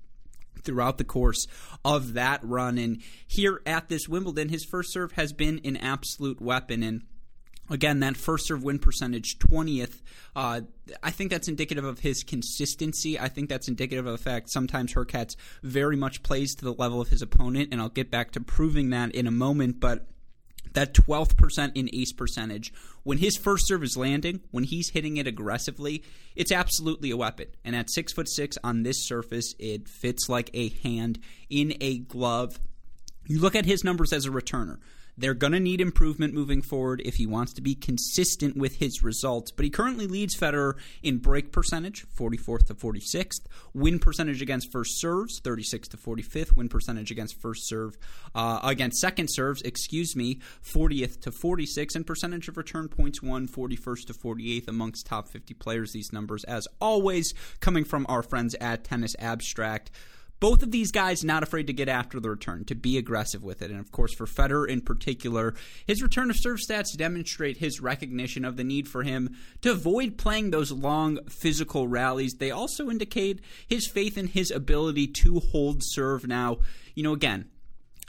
throughout 0.63 0.97
the 0.97 1.03
course 1.03 1.47
of 1.83 2.13
that 2.13 2.43
run. 2.43 2.77
And 2.77 3.01
here 3.25 3.61
at 3.65 3.87
this 3.87 4.07
Wimbledon, 4.07 4.49
his 4.49 4.65
first 4.65 4.91
serve 4.91 5.13
has 5.13 5.33
been 5.33 5.59
an 5.63 5.77
absolute 5.77 6.41
weapon. 6.41 6.83
And 6.83 7.03
Again, 7.71 8.01
that 8.01 8.17
first 8.17 8.47
serve 8.47 8.63
win 8.63 8.79
percentage, 8.79 9.39
20th. 9.39 10.01
Uh, 10.35 10.61
I 11.01 11.09
think 11.11 11.31
that's 11.31 11.47
indicative 11.47 11.85
of 11.85 11.99
his 11.99 12.21
consistency. 12.21 13.17
I 13.17 13.29
think 13.29 13.47
that's 13.47 13.69
indicative 13.69 14.05
of 14.05 14.11
the 14.11 14.21
fact 14.21 14.49
sometimes 14.49 14.93
Hurkacz 14.93 15.37
very 15.63 15.95
much 15.95 16.21
plays 16.21 16.53
to 16.55 16.65
the 16.65 16.73
level 16.73 16.99
of 16.99 17.07
his 17.07 17.21
opponent, 17.21 17.69
and 17.71 17.79
I'll 17.79 17.87
get 17.87 18.11
back 18.11 18.31
to 18.31 18.41
proving 18.41 18.89
that 18.89 19.15
in 19.15 19.25
a 19.25 19.31
moment. 19.31 19.79
But 19.79 20.05
that 20.73 20.93
12th 20.93 21.37
percent 21.37 21.77
in 21.77 21.89
ace 21.93 22.11
percentage, 22.11 22.73
when 23.03 23.19
his 23.19 23.37
first 23.37 23.69
serve 23.69 23.83
is 23.83 23.95
landing, 23.95 24.41
when 24.51 24.65
he's 24.65 24.89
hitting 24.89 25.15
it 25.15 25.25
aggressively, 25.25 26.03
it's 26.35 26.51
absolutely 26.51 27.09
a 27.09 27.17
weapon. 27.17 27.47
And 27.63 27.73
at 27.73 27.89
six 27.89 28.11
foot 28.11 28.27
six 28.27 28.57
on 28.65 28.83
this 28.83 29.07
surface, 29.07 29.55
it 29.59 29.87
fits 29.87 30.27
like 30.27 30.49
a 30.53 30.69
hand 30.83 31.19
in 31.49 31.75
a 31.79 31.99
glove. 31.99 32.59
You 33.27 33.39
look 33.39 33.55
at 33.55 33.65
his 33.65 33.85
numbers 33.85 34.11
as 34.11 34.25
a 34.25 34.29
returner. 34.29 34.79
They're 35.21 35.35
going 35.35 35.53
to 35.53 35.59
need 35.59 35.81
improvement 35.81 36.33
moving 36.33 36.63
forward 36.63 37.01
if 37.05 37.15
he 37.15 37.27
wants 37.27 37.53
to 37.53 37.61
be 37.61 37.75
consistent 37.75 38.57
with 38.57 38.77
his 38.77 39.03
results. 39.03 39.51
But 39.51 39.65
he 39.65 39.69
currently 39.69 40.07
leads 40.07 40.35
Federer 40.35 40.73
in 41.03 41.19
break 41.19 41.51
percentage, 41.51 42.07
44th 42.17 42.65
to 42.67 42.73
46th, 42.73 43.41
win 43.75 43.99
percentage 43.99 44.41
against 44.41 44.71
first 44.71 44.99
serves, 44.99 45.39
36th 45.39 45.89
to 45.89 45.97
45th, 45.97 46.55
win 46.55 46.69
percentage 46.69 47.11
against 47.11 47.39
first 47.39 47.67
serve, 47.67 47.99
uh, 48.33 48.59
against 48.63 48.99
second 48.99 49.27
serves, 49.27 49.61
excuse 49.61 50.15
me, 50.15 50.39
40th 50.65 51.21
to 51.21 51.31
46th, 51.31 51.95
and 51.95 52.07
percentage 52.07 52.47
of 52.47 52.57
return 52.57 52.87
points 52.87 53.21
won, 53.21 53.47
41st 53.47 54.07
to 54.07 54.13
48th 54.13 54.67
amongst 54.67 55.05
top 55.05 55.29
50 55.29 55.53
players. 55.53 55.91
These 55.91 56.11
numbers, 56.11 56.43
as 56.45 56.67
always, 56.79 57.35
coming 57.59 57.83
from 57.83 58.07
our 58.09 58.23
friends 58.23 58.55
at 58.55 58.83
Tennis 58.83 59.15
Abstract. 59.19 59.91
Both 60.41 60.63
of 60.63 60.71
these 60.71 60.91
guys 60.91 61.23
not 61.23 61.43
afraid 61.43 61.67
to 61.67 61.73
get 61.73 61.87
after 61.87 62.19
the 62.19 62.31
return, 62.31 62.65
to 62.65 62.75
be 62.75 62.97
aggressive 62.97 63.43
with 63.43 63.61
it. 63.61 63.69
And 63.69 63.79
of 63.79 63.91
course, 63.91 64.13
for 64.13 64.25
Federer 64.25 64.67
in 64.67 64.81
particular, 64.81 65.53
his 65.85 66.01
return 66.01 66.31
of 66.31 66.35
serve 66.37 66.57
stats 66.57 66.97
demonstrate 66.97 67.57
his 67.57 67.79
recognition 67.79 68.43
of 68.43 68.57
the 68.57 68.63
need 68.63 68.87
for 68.87 69.03
him 69.03 69.37
to 69.61 69.71
avoid 69.71 70.17
playing 70.17 70.49
those 70.49 70.71
long 70.71 71.19
physical 71.29 71.87
rallies. 71.87 72.33
They 72.33 72.49
also 72.49 72.89
indicate 72.89 73.39
his 73.67 73.87
faith 73.87 74.17
in 74.17 74.27
his 74.27 74.49
ability 74.49 75.07
to 75.07 75.39
hold 75.39 75.83
serve. 75.83 76.27
Now, 76.27 76.57
you 76.95 77.03
know, 77.03 77.13
again, 77.13 77.45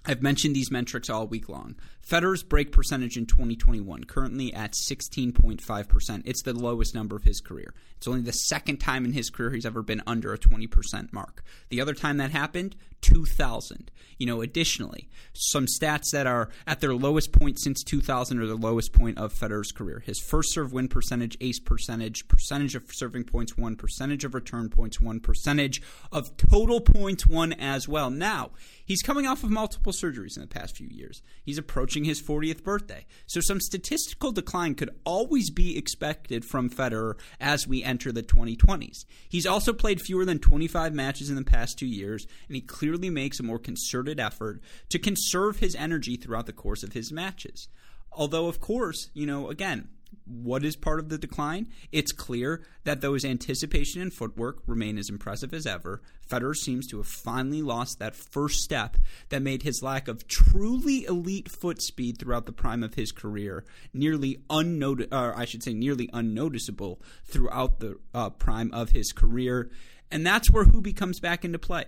I've 0.06 0.22
mentioned 0.22 0.56
these 0.56 0.70
metrics 0.70 1.10
all 1.10 1.26
week 1.26 1.50
long. 1.50 1.76
Federer's 2.02 2.42
break 2.42 2.72
percentage 2.72 3.16
in 3.16 3.26
2021, 3.26 4.04
currently 4.04 4.52
at 4.52 4.72
16.5%. 4.72 6.22
It's 6.24 6.42
the 6.42 6.52
lowest 6.52 6.94
number 6.94 7.16
of 7.16 7.22
his 7.22 7.40
career. 7.40 7.74
It's 7.96 8.08
only 8.08 8.22
the 8.22 8.32
second 8.32 8.78
time 8.78 9.04
in 9.04 9.12
his 9.12 9.30
career 9.30 9.50
he's 9.50 9.64
ever 9.64 9.82
been 9.82 10.02
under 10.06 10.32
a 10.32 10.38
20% 10.38 11.12
mark. 11.12 11.44
The 11.68 11.80
other 11.80 11.94
time 11.94 12.16
that 12.16 12.32
happened, 12.32 12.74
2000. 13.02 13.90
You 14.18 14.26
know, 14.26 14.40
additionally, 14.40 15.08
some 15.32 15.66
stats 15.66 16.10
that 16.12 16.26
are 16.26 16.48
at 16.66 16.80
their 16.80 16.94
lowest 16.94 17.32
point 17.32 17.60
since 17.60 17.82
2000 17.82 18.38
or 18.38 18.46
the 18.46 18.54
lowest 18.54 18.92
point 18.92 19.18
of 19.18 19.32
Federer's 19.32 19.72
career. 19.72 20.02
His 20.04 20.18
first 20.20 20.52
serve 20.52 20.72
win 20.72 20.88
percentage, 20.88 21.36
ace 21.40 21.58
percentage, 21.58 22.26
percentage 22.28 22.74
of 22.74 22.84
serving 22.92 23.24
points 23.24 23.56
won, 23.56 23.76
percentage 23.76 24.24
of 24.24 24.34
return 24.34 24.68
points 24.68 25.00
won, 25.00 25.20
percentage 25.20 25.82
of 26.10 26.36
total 26.36 26.80
points 26.80 27.26
won 27.26 27.52
as 27.54 27.88
well. 27.88 28.10
Now, 28.10 28.50
he's 28.84 29.02
coming 29.02 29.26
off 29.26 29.42
of 29.42 29.50
multiple 29.50 29.92
surgeries 29.92 30.36
in 30.36 30.42
the 30.42 30.48
past 30.48 30.76
few 30.76 30.88
years. 30.88 31.22
He's 31.44 31.58
approaching 31.58 31.91
his 32.04 32.22
40th 32.22 32.62
birthday. 32.62 33.06
So 33.26 33.40
some 33.40 33.60
statistical 33.60 34.32
decline 34.32 34.74
could 34.74 34.90
always 35.04 35.50
be 35.50 35.76
expected 35.76 36.44
from 36.44 36.70
Federer 36.70 37.14
as 37.40 37.68
we 37.68 37.84
enter 37.84 38.10
the 38.10 38.22
2020s. 38.22 39.04
He's 39.28 39.46
also 39.46 39.72
played 39.72 40.00
fewer 40.00 40.24
than 40.24 40.38
25 40.38 40.94
matches 40.94 41.28
in 41.28 41.36
the 41.36 41.44
past 41.44 41.78
2 41.78 41.86
years 41.86 42.26
and 42.48 42.56
he 42.56 42.62
clearly 42.62 43.10
makes 43.10 43.38
a 43.38 43.42
more 43.42 43.58
concerted 43.58 44.18
effort 44.18 44.60
to 44.88 44.98
conserve 44.98 45.58
his 45.58 45.74
energy 45.76 46.16
throughout 46.16 46.46
the 46.46 46.52
course 46.52 46.82
of 46.82 46.94
his 46.94 47.12
matches. 47.12 47.68
Although, 48.12 48.46
of 48.46 48.60
course, 48.60 49.10
you 49.14 49.26
know, 49.26 49.48
again, 49.48 49.88
what 50.24 50.64
is 50.64 50.76
part 50.76 51.00
of 51.00 51.08
the 51.08 51.18
decline? 51.18 51.68
It's 51.90 52.12
clear 52.12 52.62
that 52.84 53.00
those 53.00 53.24
anticipation 53.24 54.00
and 54.00 54.12
footwork 54.12 54.62
remain 54.66 54.98
as 54.98 55.08
impressive 55.08 55.52
as 55.52 55.66
ever. 55.66 56.02
Federer 56.28 56.56
seems 56.56 56.86
to 56.88 56.98
have 56.98 57.06
finally 57.06 57.62
lost 57.62 57.98
that 57.98 58.14
first 58.14 58.60
step 58.60 58.96
that 59.28 59.42
made 59.42 59.62
his 59.62 59.82
lack 59.82 60.08
of 60.08 60.26
truly 60.26 61.04
elite 61.04 61.50
foot 61.50 61.82
speed 61.82 62.18
throughout 62.18 62.46
the 62.46 62.52
prime 62.52 62.82
of 62.82 62.94
his 62.94 63.12
career 63.12 63.64
nearly 63.92 64.42
or 64.50 65.36
I 65.36 65.44
should 65.44 65.62
say, 65.62 65.74
nearly 65.74 66.08
unnoticeable 66.12 67.00
throughout 67.24 67.80
the 67.80 67.98
uh, 68.14 68.30
prime 68.30 68.72
of 68.72 68.90
his 68.90 69.12
career. 69.12 69.70
And 70.10 70.26
that's 70.26 70.50
where 70.50 70.64
Hubie 70.64 70.96
comes 70.96 71.20
back 71.20 71.44
into 71.44 71.58
play. 71.58 71.84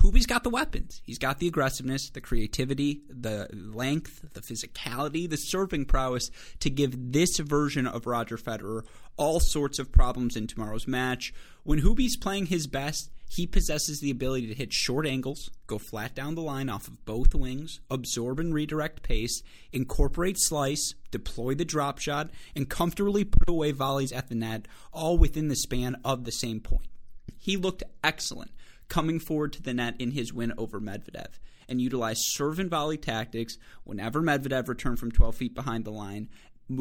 Hubie's 0.00 0.26
got 0.26 0.44
the 0.44 0.50
weapons. 0.50 1.02
He's 1.04 1.18
got 1.18 1.38
the 1.38 1.48
aggressiveness, 1.48 2.10
the 2.10 2.20
creativity, 2.20 3.02
the 3.08 3.48
length, 3.52 4.32
the 4.32 4.40
physicality, 4.40 5.28
the 5.28 5.36
serving 5.36 5.86
prowess 5.86 6.30
to 6.60 6.70
give 6.70 7.12
this 7.12 7.38
version 7.38 7.86
of 7.86 8.06
Roger 8.06 8.36
Federer 8.36 8.82
all 9.16 9.40
sorts 9.40 9.78
of 9.78 9.90
problems 9.90 10.36
in 10.36 10.46
tomorrow's 10.46 10.86
match. 10.86 11.34
When 11.64 11.80
Hubie's 11.80 12.16
playing 12.16 12.46
his 12.46 12.68
best, 12.68 13.10
he 13.28 13.46
possesses 13.46 14.00
the 14.00 14.10
ability 14.10 14.46
to 14.46 14.54
hit 14.54 14.72
short 14.72 15.06
angles, 15.06 15.50
go 15.66 15.78
flat 15.78 16.14
down 16.14 16.34
the 16.34 16.40
line 16.40 16.70
off 16.70 16.88
of 16.88 17.04
both 17.04 17.34
wings, 17.34 17.80
absorb 17.90 18.40
and 18.40 18.54
redirect 18.54 19.02
pace, 19.02 19.42
incorporate 19.72 20.38
slice, 20.38 20.94
deploy 21.10 21.54
the 21.54 21.64
drop 21.64 21.98
shot, 21.98 22.30
and 22.56 22.70
comfortably 22.70 23.24
put 23.24 23.48
away 23.48 23.72
volleys 23.72 24.12
at 24.12 24.28
the 24.28 24.34
net, 24.34 24.66
all 24.92 25.18
within 25.18 25.48
the 25.48 25.56
span 25.56 25.96
of 26.04 26.24
the 26.24 26.32
same 26.32 26.60
point. 26.60 26.88
He 27.36 27.56
looked 27.56 27.82
excellent 28.02 28.52
coming 28.88 29.18
forward 29.18 29.52
to 29.54 29.62
the 29.62 29.74
net 29.74 29.94
in 29.98 30.12
his 30.12 30.32
win 30.32 30.52
over 30.56 30.80
Medvedev 30.80 31.38
and 31.68 31.80
utilized 31.80 32.22
serve 32.22 32.58
and 32.58 32.70
volley 32.70 32.96
tactics 32.96 33.58
whenever 33.84 34.22
Medvedev 34.22 34.68
returned 34.68 34.98
from 34.98 35.12
12 35.12 35.36
feet 35.36 35.54
behind 35.54 35.84
the 35.84 35.90
line 35.90 36.28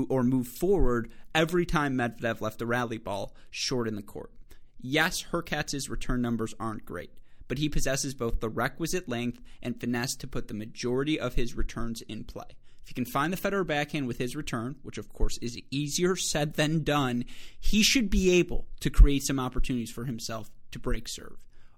or 0.10 0.24
moved 0.24 0.58
forward 0.58 1.10
every 1.36 1.66
time 1.66 1.96
Medvedev 1.96 2.42
left 2.42 2.60
the 2.60 2.66
rally 2.66 2.98
ball 2.98 3.34
short 3.50 3.88
in 3.88 3.96
the 3.96 4.02
court. 4.02 4.32
Yes, 4.80 5.26
Hurkacz's 5.32 5.90
return 5.90 6.22
numbers 6.22 6.54
aren't 6.60 6.86
great, 6.86 7.12
but 7.48 7.58
he 7.58 7.70
possesses 7.70 8.14
both 8.14 8.40
the 8.40 8.50
requisite 8.50 9.10
length 9.10 9.42
and 9.62 9.80
finesse 9.80 10.16
to 10.18 10.28
put 10.28 10.48
the 10.48 10.54
majority 10.54 11.20
of 11.20 11.34
his 11.34 11.56
returns 11.56 12.02
in 12.04 12.24
play. 12.24 12.46
If 12.84 12.90
he 12.90 12.94
can 12.94 13.06
find 13.06 13.34
the 13.34 13.38
Federer 13.38 13.68
backhand 13.68 14.08
with 14.08 14.18
his 14.18 14.36
return, 14.36 14.78
which 14.82 14.98
of 14.98 15.12
course 15.12 15.38
is 15.40 15.60
easier 15.72 16.16
said 16.16 16.54
than 16.54 16.84
done, 16.84 17.26
he 17.60 17.84
should 17.84 18.10
be 18.10 18.32
able 18.32 18.68
to 18.80 18.90
create 18.90 19.24
some 19.24 19.40
opportunities 19.40 19.92
for 19.92 20.06
himself 20.06 20.50
to 20.72 20.80
break 20.80 21.10
serve. 21.10 21.38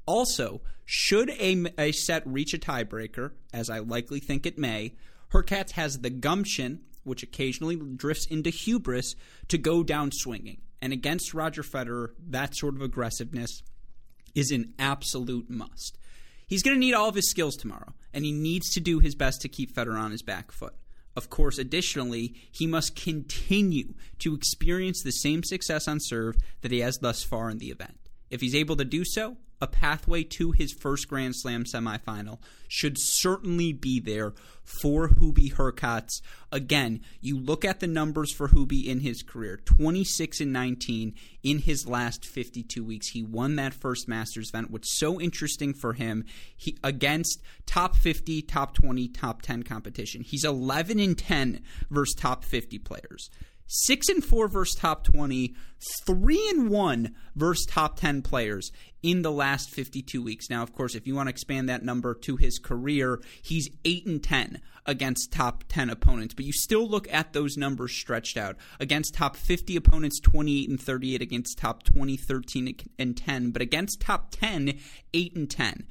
Also, 0.09 0.61
should 0.85 1.29
a, 1.29 1.65
a 1.77 1.91
set 1.91 2.25
reach 2.25 2.55
a 2.55 2.57
tiebreaker, 2.57 3.33
as 3.53 3.69
I 3.69 3.77
likely 3.77 4.19
think 4.19 4.47
it 4.47 4.57
may, 4.57 4.95
Hurkacz 5.31 5.73
has 5.73 5.99
the 5.99 6.09
gumption, 6.09 6.79
which 7.03 7.21
occasionally 7.21 7.75
drifts 7.75 8.25
into 8.25 8.49
hubris, 8.49 9.13
to 9.49 9.59
go 9.59 9.83
down 9.83 10.11
swinging. 10.11 10.61
And 10.81 10.91
against 10.93 11.35
Roger 11.35 11.61
Federer, 11.61 12.13
that 12.29 12.55
sort 12.55 12.73
of 12.73 12.81
aggressiveness 12.81 13.61
is 14.33 14.49
an 14.49 14.73
absolute 14.79 15.47
must. 15.47 15.99
He's 16.47 16.63
going 16.63 16.75
to 16.75 16.79
need 16.79 16.95
all 16.95 17.09
of 17.09 17.13
his 17.13 17.29
skills 17.29 17.55
tomorrow, 17.55 17.93
and 18.11 18.25
he 18.25 18.31
needs 18.31 18.73
to 18.73 18.79
do 18.79 18.97
his 18.97 19.13
best 19.13 19.41
to 19.41 19.47
keep 19.47 19.75
Federer 19.75 19.99
on 19.99 20.09
his 20.09 20.23
back 20.23 20.51
foot. 20.51 20.73
Of 21.15 21.29
course, 21.29 21.59
additionally, 21.59 22.33
he 22.51 22.65
must 22.65 22.95
continue 22.95 23.93
to 24.17 24.33
experience 24.33 25.03
the 25.03 25.11
same 25.11 25.43
success 25.43 25.87
on 25.87 25.99
serve 25.99 26.37
that 26.61 26.71
he 26.71 26.79
has 26.79 26.97
thus 26.97 27.21
far 27.21 27.51
in 27.51 27.59
the 27.59 27.69
event. 27.69 27.99
If 28.31 28.41
he's 28.41 28.55
able 28.55 28.75
to 28.77 28.85
do 28.85 29.05
so, 29.05 29.37
a 29.61 29.67
pathway 29.67 30.23
to 30.23 30.51
his 30.51 30.71
first 30.71 31.07
Grand 31.07 31.35
Slam 31.35 31.63
semifinal 31.63 32.39
should 32.67 32.95
certainly 32.97 33.73
be 33.73 33.99
there 33.99 34.33
for 34.63 35.09
Hubie 35.09 35.53
Hurkacz. 35.53 36.21
Again, 36.51 37.01
you 37.19 37.39
look 37.39 37.65
at 37.65 37.79
the 37.79 37.87
numbers 37.87 38.31
for 38.31 38.49
Hubie 38.49 38.85
in 38.85 38.99
his 38.99 39.23
career 39.23 39.57
26 39.57 40.39
and 40.41 40.53
19 40.53 41.15
in 41.43 41.59
his 41.59 41.87
last 41.87 42.25
52 42.25 42.83
weeks. 42.83 43.09
He 43.09 43.23
won 43.23 43.55
that 43.55 43.73
first 43.73 44.07
Masters 44.07 44.49
event. 44.49 44.71
What's 44.71 44.97
so 44.97 45.19
interesting 45.19 45.73
for 45.73 45.93
him, 45.93 46.25
he 46.55 46.77
against 46.83 47.41
top 47.65 47.95
50, 47.95 48.43
top 48.43 48.75
20, 48.75 49.07
top 49.09 49.41
10 49.41 49.63
competition. 49.63 50.21
He's 50.21 50.45
11 50.45 50.99
and 50.99 51.17
10 51.17 51.61
versus 51.89 52.15
top 52.15 52.43
50 52.45 52.77
players 52.79 53.29
six 53.69 54.09
and 54.09 54.23
four 54.23 54.47
versus 54.47 54.75
top 54.75 55.03
20, 55.03 55.53
three 56.05 56.49
and 56.49 56.69
one 56.69 57.15
versus 57.35 57.65
top 57.67 57.97
10 57.99 58.23
players 58.23 58.71
in 59.03 59.21
the 59.21 59.31
last 59.31 59.69
52 59.69 60.21
weeks. 60.21 60.49
Now, 60.49 60.63
of 60.63 60.73
course, 60.73 60.95
if 60.95 61.07
you 61.07 61.15
want 61.15 61.27
to 61.27 61.31
expand 61.31 61.69
that 61.69 61.83
number 61.83 62.13
to 62.15 62.35
his 62.35 62.57
career, 62.59 63.21
he's 63.41 63.69
eight 63.85 64.05
and 64.05 64.21
10 64.21 64.59
against 64.85 65.31
top 65.31 65.63
10 65.69 65.91
opponents, 65.91 66.33
but 66.33 66.45
you 66.45 66.51
still 66.51 66.89
look 66.89 67.07
at 67.13 67.31
those 67.31 67.57
numbers 67.57 67.93
stretched 67.93 68.37
out. 68.37 68.57
Against 68.79 69.13
top 69.13 69.35
50 69.35 69.75
opponents, 69.75 70.19
28 70.19 70.69
and 70.69 70.81
38 70.81 71.21
against 71.21 71.59
top 71.59 71.83
20, 71.83 72.17
13 72.17 72.75
and 72.97 73.15
10, 73.15 73.51
but 73.51 73.61
against 73.61 74.01
top 74.01 74.31
10, 74.31 74.79
8 75.13 75.35
and 75.35 75.49
10. 75.49 75.85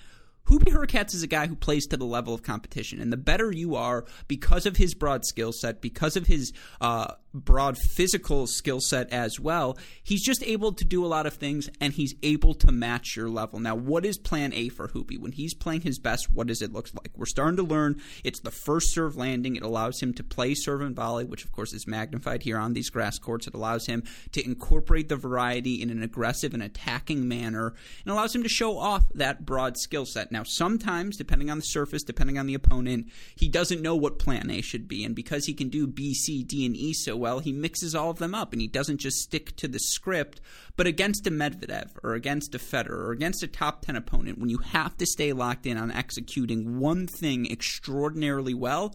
Hubie 0.48 0.72
Hurkacz 0.72 1.14
is 1.14 1.22
a 1.22 1.26
guy 1.26 1.46
who 1.46 1.54
plays 1.54 1.86
to 1.88 1.98
the 1.98 2.06
level 2.06 2.32
of 2.32 2.42
competition, 2.42 3.00
and 3.00 3.12
the 3.12 3.18
better 3.18 3.52
you 3.52 3.74
are 3.74 4.06
because 4.28 4.64
of 4.64 4.78
his 4.78 4.94
broad 4.94 5.26
skill 5.26 5.52
set, 5.52 5.82
because 5.82 6.16
of 6.16 6.26
his 6.26 6.54
uh, 6.80 7.14
broad 7.34 7.76
physical 7.76 8.46
skill 8.46 8.80
set 8.80 9.10
as 9.12 9.38
well, 9.38 9.76
he's 10.02 10.24
just 10.24 10.42
able 10.44 10.72
to 10.72 10.84
do 10.84 11.04
a 11.04 11.08
lot 11.08 11.26
of 11.26 11.34
things, 11.34 11.68
and 11.80 11.92
he's 11.92 12.14
able 12.22 12.54
to 12.54 12.72
match 12.72 13.16
your 13.16 13.28
level. 13.28 13.58
Now, 13.60 13.74
what 13.74 14.04
is 14.04 14.18
Plan 14.18 14.52
A 14.52 14.68
for 14.68 14.88
Hubie 14.88 15.18
when 15.18 15.32
he's 15.32 15.54
playing 15.54 15.82
his 15.82 15.98
best? 15.98 16.30
What 16.32 16.46
does 16.46 16.62
it 16.62 16.72
look 16.72 16.88
like? 16.94 17.10
We're 17.16 17.26
starting 17.26 17.56
to 17.56 17.62
learn. 17.62 18.00
It's 18.24 18.40
the 18.40 18.50
first 18.50 18.92
serve 18.94 19.16
landing. 19.16 19.56
It 19.56 19.62
allows 19.62 20.00
him 20.00 20.14
to 20.14 20.24
play 20.24 20.54
serve 20.54 20.80
and 20.80 20.96
volley, 20.96 21.24
which 21.24 21.44
of 21.44 21.52
course 21.52 21.72
is 21.72 21.86
magnified 21.86 22.42
here 22.42 22.58
on 22.58 22.72
these 22.72 22.90
grass 22.90 23.18
courts. 23.18 23.46
It 23.46 23.54
allows 23.54 23.86
him 23.86 24.02
to 24.32 24.44
incorporate 24.44 25.08
the 25.08 25.16
variety 25.16 25.82
in 25.82 25.90
an 25.90 26.02
aggressive 26.02 26.54
and 26.54 26.62
attacking 26.62 27.28
manner, 27.28 27.74
and 28.04 28.12
allows 28.12 28.34
him 28.34 28.42
to 28.42 28.48
show 28.48 28.78
off 28.78 29.04
that 29.14 29.44
broad 29.44 29.76
skill 29.76 30.06
set. 30.06 30.32
Now, 30.32 30.42
sometimes, 30.44 31.16
depending 31.16 31.50
on 31.50 31.58
the 31.58 31.64
surface, 31.64 32.02
depending 32.02 32.38
on 32.38 32.46
the 32.46 32.54
opponent, 32.54 33.08
he 33.36 33.48
doesn't 33.48 33.82
know 33.82 33.96
what 33.96 34.18
plan 34.18 34.50
A 34.50 34.62
should 34.62 34.88
be. 34.88 35.04
And 35.04 35.14
because 35.14 35.44
he 35.44 35.54
can 35.54 35.68
do 35.68 35.86
B, 35.86 36.14
C, 36.14 36.42
D, 36.42 36.64
and 36.64 36.76
E 36.76 36.92
so 36.92 37.17
well, 37.18 37.40
he 37.40 37.52
mixes 37.52 37.94
all 37.94 38.10
of 38.10 38.18
them 38.18 38.34
up 38.34 38.52
and 38.52 38.62
he 38.62 38.68
doesn't 38.68 38.98
just 38.98 39.18
stick 39.18 39.54
to 39.56 39.68
the 39.68 39.78
script. 39.78 40.40
But 40.76 40.86
against 40.86 41.26
a 41.26 41.30
Medvedev 41.30 41.90
or 42.02 42.14
against 42.14 42.54
a 42.54 42.58
Federer 42.58 43.06
or 43.06 43.12
against 43.12 43.42
a 43.42 43.48
top 43.48 43.82
10 43.82 43.96
opponent, 43.96 44.38
when 44.38 44.50
you 44.50 44.58
have 44.58 44.96
to 44.98 45.06
stay 45.06 45.32
locked 45.32 45.66
in 45.66 45.76
on 45.76 45.90
executing 45.90 46.78
one 46.78 47.06
thing 47.06 47.50
extraordinarily 47.50 48.54
well, 48.54 48.94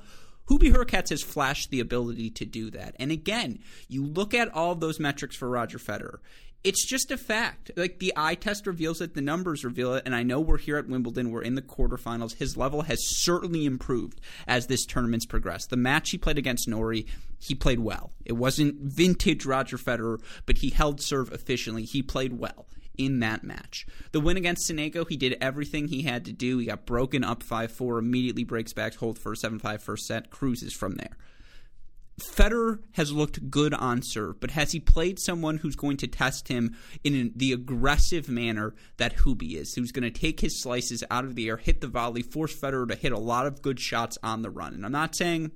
Hubie 0.50 0.74
Hurkacz 0.74 1.10
has 1.10 1.22
flashed 1.22 1.70
the 1.70 1.80
ability 1.80 2.30
to 2.32 2.46
do 2.46 2.70
that. 2.72 2.96
And 3.00 3.12
again, 3.12 3.60
you 3.88 4.06
look 4.06 4.34
at 4.34 4.54
all 4.54 4.76
those 4.76 5.00
metrics 5.00 5.36
for 5.36 5.50
Roger 5.50 5.78
Federer 5.78 6.18
it's 6.64 6.86
just 6.86 7.12
a 7.12 7.18
fact. 7.18 7.72
Like 7.76 8.00
the 8.00 8.14
eye 8.16 8.36
test 8.36 8.66
reveals 8.68 9.02
it, 9.02 9.14
the 9.14 9.22
numbers 9.22 9.66
reveal 9.66 9.96
it, 9.96 10.04
and 10.06 10.16
I 10.16 10.24
know 10.24 10.40
we're 10.40 10.58
here 10.58 10.78
at 10.78 10.88
Wimbledon, 10.88 11.32
we're 11.32 11.42
in 11.42 11.56
the 11.56 11.62
quarterfinals. 11.62 12.36
His 12.36 12.56
level 12.56 12.84
has 12.84 13.06
certainly 13.06 13.66
improved 13.66 14.22
as 14.48 14.68
this 14.68 14.86
tournament's 14.86 15.26
progressed. 15.26 15.70
The 15.70 15.78
match 15.78 16.12
he 16.12 16.18
played 16.18 16.38
against 16.38 16.68
Norrie, 16.68 17.06
he 17.40 17.54
played 17.56 17.80
well. 17.80 18.12
It 18.26 18.34
wasn't 18.34 18.76
vintage 18.80 19.46
Roger 19.46 19.78
Federer, 19.78 20.22
but 20.46 20.60
he 20.60 20.70
held 20.70 21.02
serve 21.02 21.32
efficiently. 21.32 21.84
He 21.84 22.02
played 22.02 22.40
well 22.40 22.66
in 22.98 23.20
that 23.20 23.44
match. 23.44 23.86
The 24.12 24.20
win 24.20 24.38
against 24.38 24.70
Sonego, 24.70 25.08
he 25.08 25.18
did 25.18 25.38
everything 25.42 25.88
he 25.88 26.04
had 26.04 26.26
to 26.26 26.32
do. 26.32 26.60
He 26.60 26.68
got 26.68 26.86
broken 26.86 27.24
up 27.24 27.44
5 27.44 27.72
4, 27.72 27.98
immediately 27.98 28.44
breaks 28.44 28.72
back, 28.72 28.96
hold 28.96 29.20
for 29.20 29.34
a 29.34 29.38
7 29.38 29.60
5 29.60 29.84
first 29.84 30.06
set, 30.06 30.30
cruises 30.30 30.74
from 30.74 30.96
there. 30.96 31.18
Federer 32.22 32.80
has 32.94 33.12
looked 33.12 33.50
good 33.50 33.74
on 33.74 34.02
serve, 34.04 34.40
but 34.40 34.52
has 34.52 34.72
he 34.72 34.80
played 34.80 35.20
someone 35.20 35.58
who's 35.58 35.76
going 35.76 35.98
to 35.98 36.08
test 36.08 36.48
him 36.48 36.76
in 37.04 37.32
the 37.36 37.52
aggressive 37.52 38.30
manner 38.30 38.76
that 38.98 39.18
Hubie 39.18 39.56
is, 39.56 39.74
who's 39.74 39.92
going 39.92 40.04
to 40.04 40.12
take 40.12 40.40
his 40.40 40.62
slices 40.62 41.04
out 41.10 41.26
of 41.26 41.36
the 41.36 41.50
air, 41.50 41.58
hit 41.58 41.82
the 41.82 41.88
volley, 41.88 42.22
force 42.22 42.56
Federer 42.56 42.88
to 42.88 42.96
hit 42.96 43.12
a 43.12 43.20
lot 43.20 43.48
of 43.48 43.62
good 43.62 43.80
shots 43.80 44.18
on 44.22 44.44
the 44.44 44.52
run? 44.52 44.74
And 44.74 44.86
I'm 44.86 44.92
not 44.92 45.16
saying 45.16 45.52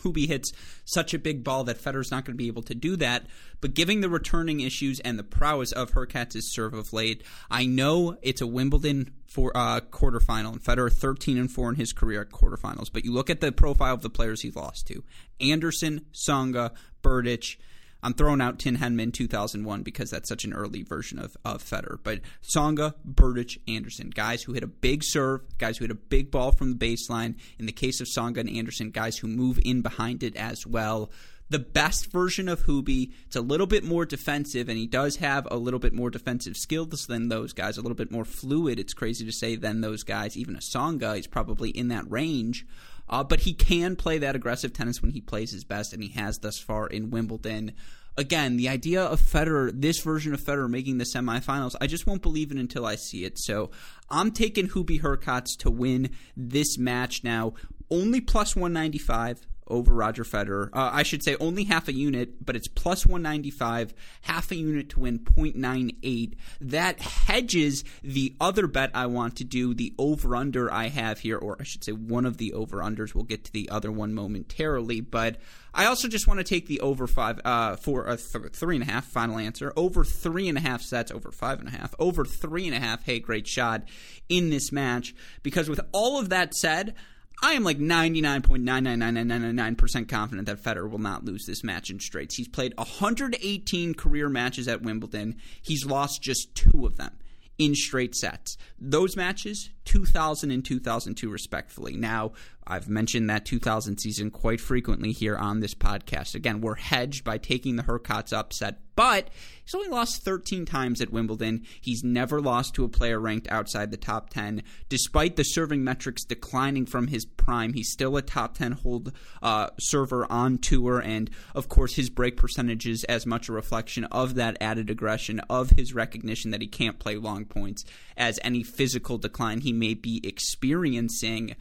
Hubie 0.00 0.28
hits 0.28 0.52
such 0.84 1.12
a 1.12 1.18
big 1.18 1.44
ball 1.44 1.64
that 1.64 1.78
Federer's 1.78 2.10
not 2.10 2.24
going 2.24 2.34
to 2.34 2.42
be 2.42 2.46
able 2.46 2.62
to 2.62 2.74
do 2.74 2.96
that. 2.96 3.26
But 3.60 3.74
giving 3.74 4.00
the 4.00 4.08
returning 4.08 4.60
issues 4.60 5.00
and 5.00 5.18
the 5.18 5.24
prowess 5.24 5.72
of 5.72 5.92
Hurkacz's 5.92 6.52
serve 6.52 6.74
of 6.74 6.92
late, 6.92 7.22
I 7.50 7.66
know 7.66 8.16
it's 8.22 8.40
a 8.40 8.46
Wimbledon 8.46 9.12
for 9.26 9.56
uh, 9.56 9.80
quarterfinal, 9.80 10.52
and 10.52 10.62
Federer 10.62 10.92
13 10.92 11.38
and 11.38 11.50
four 11.50 11.68
in 11.68 11.76
his 11.76 11.92
career 11.92 12.22
at 12.22 12.30
quarterfinals. 12.30 12.90
But 12.92 13.04
you 13.04 13.12
look 13.12 13.30
at 13.30 13.40
the 13.40 13.52
profile 13.52 13.94
of 13.94 14.02
the 14.02 14.10
players 14.10 14.42
he's 14.42 14.56
lost 14.56 14.86
to: 14.88 15.04
Anderson, 15.40 16.06
Tsonga, 16.12 16.72
Berdych. 17.02 17.56
I'm 18.02 18.14
throwing 18.14 18.40
out 18.40 18.58
Tim 18.58 18.78
Henman 18.78 19.12
2001 19.12 19.82
because 19.82 20.10
that's 20.10 20.28
such 20.28 20.44
an 20.44 20.52
early 20.52 20.82
version 20.82 21.18
of, 21.18 21.36
of 21.44 21.62
Federer. 21.62 21.98
But 22.02 22.20
Tsonga, 22.42 22.94
Berdych, 23.06 23.58
Anderson, 23.68 24.10
guys 24.10 24.42
who 24.42 24.52
hit 24.52 24.62
a 24.62 24.68
big 24.68 25.04
serve, 25.04 25.42
guys 25.58 25.78
who 25.78 25.84
hit 25.84 25.90
a 25.90 25.96
big 25.96 26.30
ball 26.30 26.52
from 26.52 26.76
the 26.76 26.78
baseline. 26.78 27.34
In 27.58 27.66
the 27.66 27.72
case 27.72 28.00
of 28.00 28.06
Tsonga 28.06 28.38
and 28.38 28.50
Anderson, 28.50 28.90
guys 28.90 29.18
who 29.18 29.28
move 29.28 29.58
in 29.64 29.82
behind 29.82 30.22
it 30.22 30.36
as 30.36 30.66
well. 30.66 31.10
The 31.50 31.58
best 31.58 32.12
version 32.12 32.48
of 32.48 32.66
Hubie, 32.66 33.10
it's 33.26 33.34
a 33.34 33.40
little 33.40 33.66
bit 33.66 33.82
more 33.82 34.06
defensive, 34.06 34.68
and 34.68 34.78
he 34.78 34.86
does 34.86 35.16
have 35.16 35.48
a 35.50 35.56
little 35.56 35.80
bit 35.80 35.92
more 35.92 36.08
defensive 36.08 36.56
skills 36.56 37.06
than 37.06 37.28
those 37.28 37.52
guys, 37.52 37.76
a 37.76 37.82
little 37.82 37.96
bit 37.96 38.12
more 38.12 38.24
fluid. 38.24 38.78
It's 38.78 38.94
crazy 38.94 39.24
to 39.24 39.32
say 39.32 39.56
than 39.56 39.80
those 39.80 40.04
guys. 40.04 40.36
Even 40.36 40.54
a 40.54 40.60
Tsonga 40.60 41.18
is 41.18 41.26
probably 41.26 41.70
in 41.70 41.88
that 41.88 42.08
range. 42.08 42.64
Uh, 43.10 43.24
but 43.24 43.40
he 43.40 43.52
can 43.52 43.96
play 43.96 44.18
that 44.18 44.36
aggressive 44.36 44.72
tennis 44.72 45.02
when 45.02 45.10
he 45.10 45.20
plays 45.20 45.50
his 45.50 45.64
best, 45.64 45.92
and 45.92 46.02
he 46.02 46.10
has 46.10 46.38
thus 46.38 46.58
far 46.58 46.86
in 46.86 47.10
Wimbledon. 47.10 47.72
Again, 48.16 48.56
the 48.56 48.68
idea 48.68 49.02
of 49.02 49.20
Federer, 49.20 49.72
this 49.74 50.00
version 50.00 50.32
of 50.32 50.40
Federer 50.40 50.70
making 50.70 50.98
the 50.98 51.04
semifinals, 51.04 51.74
I 51.80 51.88
just 51.88 52.06
won't 52.06 52.22
believe 52.22 52.52
it 52.52 52.58
until 52.58 52.86
I 52.86 52.94
see 52.94 53.24
it. 53.24 53.38
So 53.38 53.70
I'm 54.08 54.30
taking 54.30 54.68
Hubie 54.68 55.00
Hurkacz 55.00 55.56
to 55.58 55.70
win 55.70 56.10
this 56.36 56.78
match 56.78 57.24
now. 57.24 57.54
Only 57.90 58.20
plus 58.20 58.54
195 58.54 59.46
over 59.70 59.92
Roger 59.92 60.24
Federer. 60.24 60.68
Uh, 60.72 60.90
I 60.92 61.02
should 61.02 61.22
say 61.22 61.36
only 61.40 61.64
half 61.64 61.88
a 61.88 61.92
unit, 61.92 62.44
but 62.44 62.56
it's 62.56 62.68
plus 62.68 63.06
195, 63.06 63.94
half 64.22 64.50
a 64.50 64.56
unit 64.56 64.90
to 64.90 65.00
win 65.00 65.18
0.98. 65.20 66.34
That 66.60 67.00
hedges 67.00 67.84
the 68.02 68.34
other 68.40 68.66
bet 68.66 68.90
I 68.94 69.06
want 69.06 69.36
to 69.36 69.44
do, 69.44 69.74
the 69.74 69.94
over 69.98 70.36
under 70.36 70.72
I 70.72 70.88
have 70.88 71.20
here, 71.20 71.38
or 71.38 71.56
I 71.60 71.64
should 71.64 71.84
say 71.84 71.92
one 71.92 72.26
of 72.26 72.36
the 72.36 72.52
over 72.52 72.78
unders. 72.78 73.14
We'll 73.14 73.24
get 73.24 73.44
to 73.44 73.52
the 73.52 73.70
other 73.70 73.90
one 73.90 74.12
momentarily, 74.12 75.00
but 75.00 75.36
I 75.72 75.86
also 75.86 76.08
just 76.08 76.26
want 76.26 76.38
to 76.38 76.44
take 76.44 76.66
the 76.66 76.80
over 76.80 77.06
five 77.06 77.40
uh, 77.44 77.76
for 77.76 78.06
a 78.06 78.16
th- 78.16 78.52
three 78.52 78.76
and 78.76 78.88
a 78.88 78.90
half. 78.90 79.06
Final 79.06 79.38
answer 79.38 79.72
over 79.76 80.04
three 80.04 80.48
and 80.48 80.58
a 80.58 80.60
half 80.60 80.82
sets, 80.82 81.12
over 81.12 81.30
five 81.30 81.60
and 81.60 81.68
a 81.68 81.72
half, 81.72 81.94
over 81.98 82.24
three 82.24 82.66
and 82.66 82.76
a 82.76 82.80
half. 82.80 83.04
Hey, 83.04 83.20
great 83.20 83.46
shot 83.46 83.84
in 84.28 84.50
this 84.50 84.72
match 84.72 85.14
because 85.42 85.68
with 85.68 85.80
all 85.92 86.18
of 86.18 86.28
that 86.30 86.54
said. 86.54 86.94
I 87.42 87.52
am 87.52 87.64
like 87.64 87.78
99.99999% 87.78 90.08
confident 90.08 90.46
that 90.46 90.62
Federer 90.62 90.90
will 90.90 90.98
not 90.98 91.24
lose 91.24 91.46
this 91.46 91.64
match 91.64 91.88
in 91.88 91.98
straights. 91.98 92.36
He's 92.36 92.48
played 92.48 92.76
118 92.76 93.94
career 93.94 94.28
matches 94.28 94.68
at 94.68 94.82
Wimbledon. 94.82 95.36
He's 95.62 95.86
lost 95.86 96.20
just 96.22 96.54
two 96.54 96.84
of 96.84 96.98
them 96.98 97.12
in 97.56 97.74
straight 97.74 98.14
sets. 98.14 98.58
Those 98.78 99.16
matches, 99.16 99.70
2000 99.90 100.52
and 100.52 100.64
2002, 100.64 101.28
respectfully. 101.28 101.96
Now, 101.96 102.30
I've 102.64 102.88
mentioned 102.88 103.28
that 103.28 103.44
2000 103.44 103.98
season 103.98 104.30
quite 104.30 104.60
frequently 104.60 105.10
here 105.10 105.36
on 105.36 105.58
this 105.58 105.74
podcast. 105.74 106.36
Again, 106.36 106.60
we're 106.60 106.76
hedged 106.76 107.24
by 107.24 107.36
taking 107.36 107.74
the 107.74 107.82
Hurkacz 107.82 108.32
upset, 108.32 108.78
but 108.94 109.28
he's 109.64 109.74
only 109.74 109.88
lost 109.88 110.22
13 110.22 110.66
times 110.66 111.00
at 111.00 111.10
Wimbledon. 111.10 111.66
He's 111.80 112.04
never 112.04 112.40
lost 112.40 112.74
to 112.74 112.84
a 112.84 112.88
player 112.88 113.18
ranked 113.18 113.48
outside 113.50 113.90
the 113.90 113.96
top 113.96 114.30
10. 114.30 114.62
Despite 114.88 115.34
the 115.34 115.42
serving 115.42 115.82
metrics 115.82 116.22
declining 116.22 116.86
from 116.86 117.08
his 117.08 117.24
prime, 117.24 117.72
he's 117.72 117.90
still 117.90 118.16
a 118.16 118.22
top 118.22 118.56
10 118.56 118.72
hold 118.72 119.12
uh, 119.42 119.70
server 119.80 120.30
on 120.30 120.58
tour, 120.58 121.00
and 121.00 121.28
of 121.56 121.68
course, 121.68 121.96
his 121.96 122.10
break 122.10 122.36
percentage 122.36 122.86
is 122.86 123.02
as 123.04 123.26
much 123.26 123.48
a 123.48 123.52
reflection 123.52 124.04
of 124.04 124.36
that 124.36 124.56
added 124.60 124.90
aggression, 124.90 125.40
of 125.50 125.70
his 125.70 125.92
recognition 125.92 126.52
that 126.52 126.60
he 126.60 126.68
can't 126.68 127.00
play 127.00 127.16
long 127.16 127.46
points, 127.46 127.84
as 128.16 128.38
any 128.44 128.62
physical 128.62 129.18
decline 129.18 129.60
he 129.62 129.72
may 129.80 129.94
be 129.94 130.20
experiencing. 130.22 131.56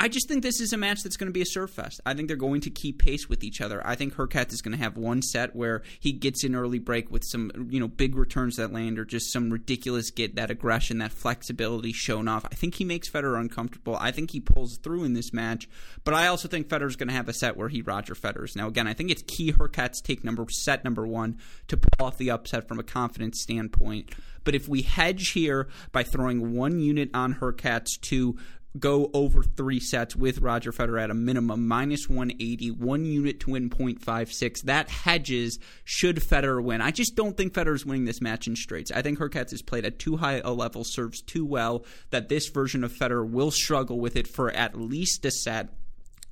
I 0.00 0.08
just 0.08 0.26
think 0.26 0.42
this 0.42 0.60
is 0.60 0.72
a 0.72 0.76
match 0.76 1.02
that's 1.02 1.16
going 1.16 1.28
to 1.28 1.32
be 1.32 1.42
a 1.42 1.46
surf 1.46 1.70
fest. 1.70 2.00
I 2.04 2.14
think 2.14 2.26
they're 2.26 2.36
going 2.36 2.60
to 2.62 2.70
keep 2.70 2.98
pace 2.98 3.28
with 3.28 3.44
each 3.44 3.60
other. 3.60 3.80
I 3.86 3.94
think 3.94 4.14
Hurkacz 4.14 4.52
is 4.52 4.60
going 4.60 4.76
to 4.76 4.82
have 4.82 4.96
one 4.96 5.22
set 5.22 5.54
where 5.54 5.82
he 6.00 6.10
gets 6.10 6.42
an 6.42 6.56
early 6.56 6.80
break 6.80 7.10
with 7.10 7.22
some, 7.24 7.68
you 7.70 7.78
know, 7.78 7.86
big 7.86 8.16
returns 8.16 8.56
that 8.56 8.72
land 8.72 8.98
or 8.98 9.04
just 9.04 9.32
some 9.32 9.50
ridiculous 9.50 10.10
get 10.10 10.34
that 10.34 10.50
aggression, 10.50 10.98
that 10.98 11.12
flexibility 11.12 11.92
shown 11.92 12.26
off. 12.26 12.44
I 12.50 12.54
think 12.56 12.74
he 12.74 12.84
makes 12.84 13.08
Federer 13.08 13.38
uncomfortable. 13.38 13.96
I 14.00 14.10
think 14.10 14.32
he 14.32 14.40
pulls 14.40 14.78
through 14.78 15.04
in 15.04 15.12
this 15.12 15.32
match, 15.32 15.68
but 16.02 16.14
I 16.14 16.26
also 16.26 16.48
think 16.48 16.68
Federer's 16.68 16.96
going 16.96 17.08
to 17.08 17.14
have 17.14 17.28
a 17.28 17.32
set 17.32 17.56
where 17.56 17.68
he 17.68 17.80
Roger 17.80 18.14
Federers. 18.14 18.56
Now, 18.56 18.66
again, 18.66 18.88
I 18.88 18.94
think 18.94 19.10
it's 19.10 19.22
key 19.22 19.52
Hurkacz 19.52 20.02
take 20.02 20.24
number 20.24 20.44
set 20.50 20.84
number 20.84 21.06
one 21.06 21.38
to 21.68 21.76
pull 21.76 22.06
off 22.06 22.18
the 22.18 22.30
upset 22.30 22.66
from 22.66 22.80
a 22.80 22.82
confidence 22.82 23.40
standpoint. 23.40 24.10
But 24.44 24.54
if 24.56 24.68
we 24.68 24.82
hedge 24.82 25.30
here 25.30 25.68
by 25.92 26.02
throwing 26.02 26.54
one 26.54 26.80
unit 26.80 27.10
on 27.14 27.34
Hurkacz 27.34 28.00
to 28.02 28.36
go 28.78 29.10
over 29.12 29.42
three 29.42 29.80
sets 29.80 30.16
with 30.16 30.38
Roger 30.38 30.72
Federer 30.72 31.02
at 31.02 31.10
a 31.10 31.14
minimum, 31.14 31.68
minus 31.68 32.08
180, 32.08 32.70
one 32.70 33.04
unit 33.04 33.40
to 33.40 33.50
win 33.50 33.68
0.56. 33.68 34.62
That 34.62 34.88
hedges 34.88 35.58
should 35.84 36.16
Federer 36.16 36.62
win. 36.62 36.80
I 36.80 36.90
just 36.90 37.14
don't 37.14 37.36
think 37.36 37.52
Federer's 37.52 37.84
winning 37.84 38.04
this 38.04 38.20
match 38.20 38.46
in 38.46 38.56
straights. 38.56 38.90
I 38.90 39.02
think 39.02 39.18
Hurkacz 39.18 39.50
has 39.50 39.62
played 39.62 39.84
at 39.84 39.98
too 39.98 40.16
high 40.16 40.40
a 40.44 40.52
level, 40.52 40.84
serves 40.84 41.20
too 41.20 41.44
well, 41.44 41.84
that 42.10 42.28
this 42.28 42.48
version 42.48 42.84
of 42.84 42.92
Federer 42.92 43.28
will 43.28 43.50
struggle 43.50 44.00
with 44.00 44.16
it 44.16 44.26
for 44.26 44.50
at 44.50 44.78
least 44.78 45.24
a 45.24 45.30
set. 45.30 45.68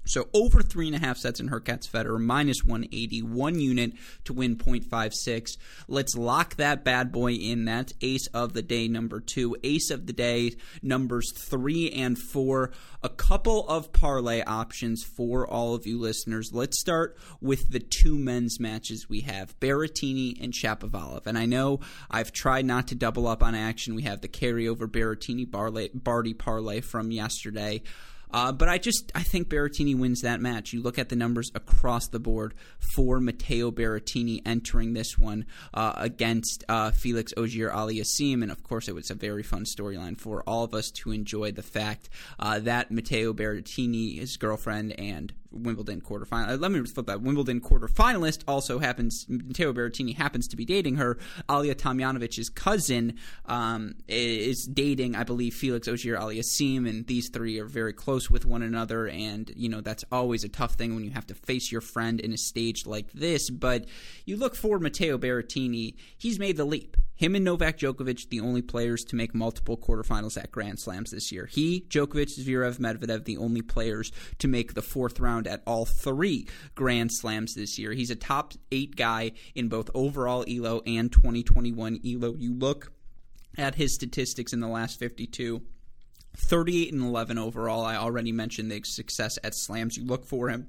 So 0.05 0.29
over 0.35 0.63
three 0.63 0.87
and 0.87 0.97
a 0.97 0.99
half 0.99 1.19
sets 1.19 1.41
in 1.41 1.51
Hurkacz 1.51 1.89
Federer, 1.89 2.21
minus 2.21 2.65
180, 2.65 3.23
one 3.23 3.61
unit 3.61 3.93
to 4.25 4.33
win 4.33 4.57
0.56. 4.57 5.57
Let's 5.89 6.17
lock 6.17 6.57
that 6.57 6.85
bad 6.85 7.13
boy 7.13 7.33
in. 7.33 7.65
That's 7.65 7.95
ace 8.01 8.27
of 8.29 8.53
the 8.53 8.63
day 8.63 8.89
number 8.89 9.21
two. 9.21 9.57
Ace 9.63 9.91
of 9.91 10.07
the 10.07 10.13
day 10.13 10.57
numbers 10.83 11.33
three 11.33 11.91
and 11.91 12.19
four. 12.19 12.73
A 13.03 13.09
couple 13.09 13.69
of 13.69 13.93
parlay 13.93 14.43
options 14.43 15.05
for 15.05 15.47
all 15.47 15.75
of 15.75 15.87
you 15.87 15.99
listeners. 15.99 16.53
Let's 16.53 16.81
start 16.81 17.17
with 17.41 17.71
the 17.71 17.81
two 17.81 18.19
men's 18.19 18.59
matches 18.59 19.09
we 19.09 19.21
have 19.21 19.59
Berrettini 19.61 20.43
and 20.43 20.53
Shapovalov. 20.53 21.27
And 21.27 21.39
I 21.39 21.47
know 21.47 21.81
I've 22.11 22.33
tried 22.33 22.65
not 22.65 22.89
to 22.89 22.95
double 22.95 23.27
up 23.27 23.43
on 23.43 23.55
action. 23.55 23.95
We 23.95 24.03
have 24.03 24.21
the 24.21 24.29
carryover 24.29 24.87
Berrettini 24.87 25.49
Barty 25.95 26.35
parlay 26.35 26.81
from 26.81 27.11
yesterday. 27.11 27.83
Uh, 28.33 28.53
but 28.53 28.69
I 28.69 28.79
just 28.79 29.11
I 29.15 29.23
think 29.23 29.49
Berrettini 29.49 29.99
wins 29.99 30.23
that 30.23 30.41
match. 30.41 30.73
You 30.73 30.83
look 30.83 30.99
at 30.99 31.09
the 31.09 31.17
numbers 31.17 31.51
across 31.55 32.09
the 32.09 32.21
board 32.21 32.55
for 32.95 33.21
Matteo 33.21 33.71
Berrettini 33.71 34.41
entering 34.47 34.93
this 34.93 35.19
one 35.19 35.47
uh, 35.75 35.95
against 35.97 36.65
uh, 36.69 36.91
Felix 36.91 37.33
Auger 37.37 37.71
Aliassime, 37.71 38.43
and 38.43 38.51
of 38.51 38.63
course 38.63 38.89
it 38.89 38.95
was 38.95 39.11
a 39.11 39.15
very 39.15 39.43
fun 39.43 39.65
storyline 39.65 40.19
for 40.19 40.43
all 40.47 40.65
of 40.65 40.75
us 40.75 40.91
to 40.91 41.11
enjoy 41.13 41.53
the 41.53 41.63
fact 41.63 42.09
uh, 42.39 42.59
that 42.61 42.91
Matteo 42.91 43.33
Berrettini, 43.33 44.19
his 44.19 44.37
girlfriend, 44.37 44.99
and 44.99 45.33
Wimbledon 45.53 46.01
quarterfinal. 46.01 46.51
Uh, 46.51 46.57
let 46.57 46.71
me 46.71 46.85
flip 46.85 47.07
that. 47.07 47.23
Wimbledon 47.23 47.61
quarterfinalist 47.61 48.43
also 48.47 48.79
happens. 48.79 49.27
Matteo 49.29 49.73
Berrettini 49.73 50.17
happens 50.17 50.49
to 50.49 50.57
be 50.57 50.65
dating 50.65 50.97
her. 50.97 51.19
Ajla 51.49 51.75
Tomljanovic's 51.75 52.49
cousin 52.49 53.19
um, 53.47 53.95
is 54.09 54.67
dating, 54.67 55.17
I 55.17 55.25
believe, 55.25 55.55
Felix 55.55 55.89
Auger 55.89 56.17
Aliassime, 56.17 56.89
and 56.89 57.07
these 57.07 57.29
three 57.29 57.59
are 57.59 57.67
very 57.67 57.93
close 57.93 58.31
with 58.31 58.45
one 58.45 58.63
another. 58.63 59.09
And 59.09 59.51
you 59.57 59.69
know 59.69 59.81
that's 59.81 60.05
always 60.13 60.45
a 60.45 60.49
tough 60.49 60.75
thing 60.75 60.95
when 60.95 61.05
you 61.05 61.11
have 61.11 61.27
to 61.29 61.35
face 61.35 61.73
your 61.73 61.81
friend 61.81 62.21
in 62.21 62.33
a 62.33 62.39
stage 62.39 62.87
like 62.87 63.13
this. 63.13 63.51
But 63.51 63.87
you 64.25 64.37
look 64.37 64.55
for 64.55 64.79
Matteo 64.79 65.19
Berrettini; 65.19 65.95
he's 66.17 66.39
made 66.39 66.57
the 66.57 66.65
leap. 66.65 66.97
Him 67.21 67.35
and 67.35 67.45
Novak 67.45 67.77
Djokovic, 67.77 68.31
the 68.31 68.41
only 68.41 68.63
players 68.63 69.05
to 69.05 69.15
make 69.15 69.35
multiple 69.35 69.77
quarterfinals 69.77 70.43
at 70.43 70.51
Grand 70.51 70.79
Slams 70.79 71.11
this 71.11 71.31
year. 71.31 71.45
He, 71.45 71.85
Djokovic, 71.91 72.41
Zverev, 72.41 72.79
Medvedev, 72.79 73.27
the 73.27 73.37
only 73.37 73.61
players 73.61 74.11
to 74.39 74.49
make 74.49 74.73
the 74.73 74.81
fourth 74.81 75.21
round 75.21 75.40
at 75.47 75.63
all 75.67 75.85
three 75.85 76.47
Grand 76.75 77.13
Slams 77.13 77.55
this 77.55 77.79
year. 77.79 77.93
He's 77.93 78.11
a 78.11 78.17
top 78.17 78.55
eight 78.71 78.97
guy 78.97 79.33
in 79.55 79.69
both 79.69 79.91
overall 79.95 80.45
ELO 80.49 80.83
and 80.87 81.13
2021 81.13 82.01
ELO. 82.05 82.35
You 82.35 82.55
look 82.55 82.93
at 83.57 83.75
his 83.75 83.95
statistics 83.95 84.53
in 84.53 84.61
the 84.61 84.69
last 84.69 84.99
52. 84.99 85.63
38 86.37 86.93
and 86.93 87.03
11 87.03 87.39
overall. 87.39 87.85
I 87.85 87.97
already 87.97 88.33
mentioned 88.33 88.71
the 88.71 88.81
success 88.85 89.39
at 89.43 89.55
slams. 89.55 89.97
You 89.97 90.05
look 90.05 90.25
for 90.25 90.49
him 90.49 90.69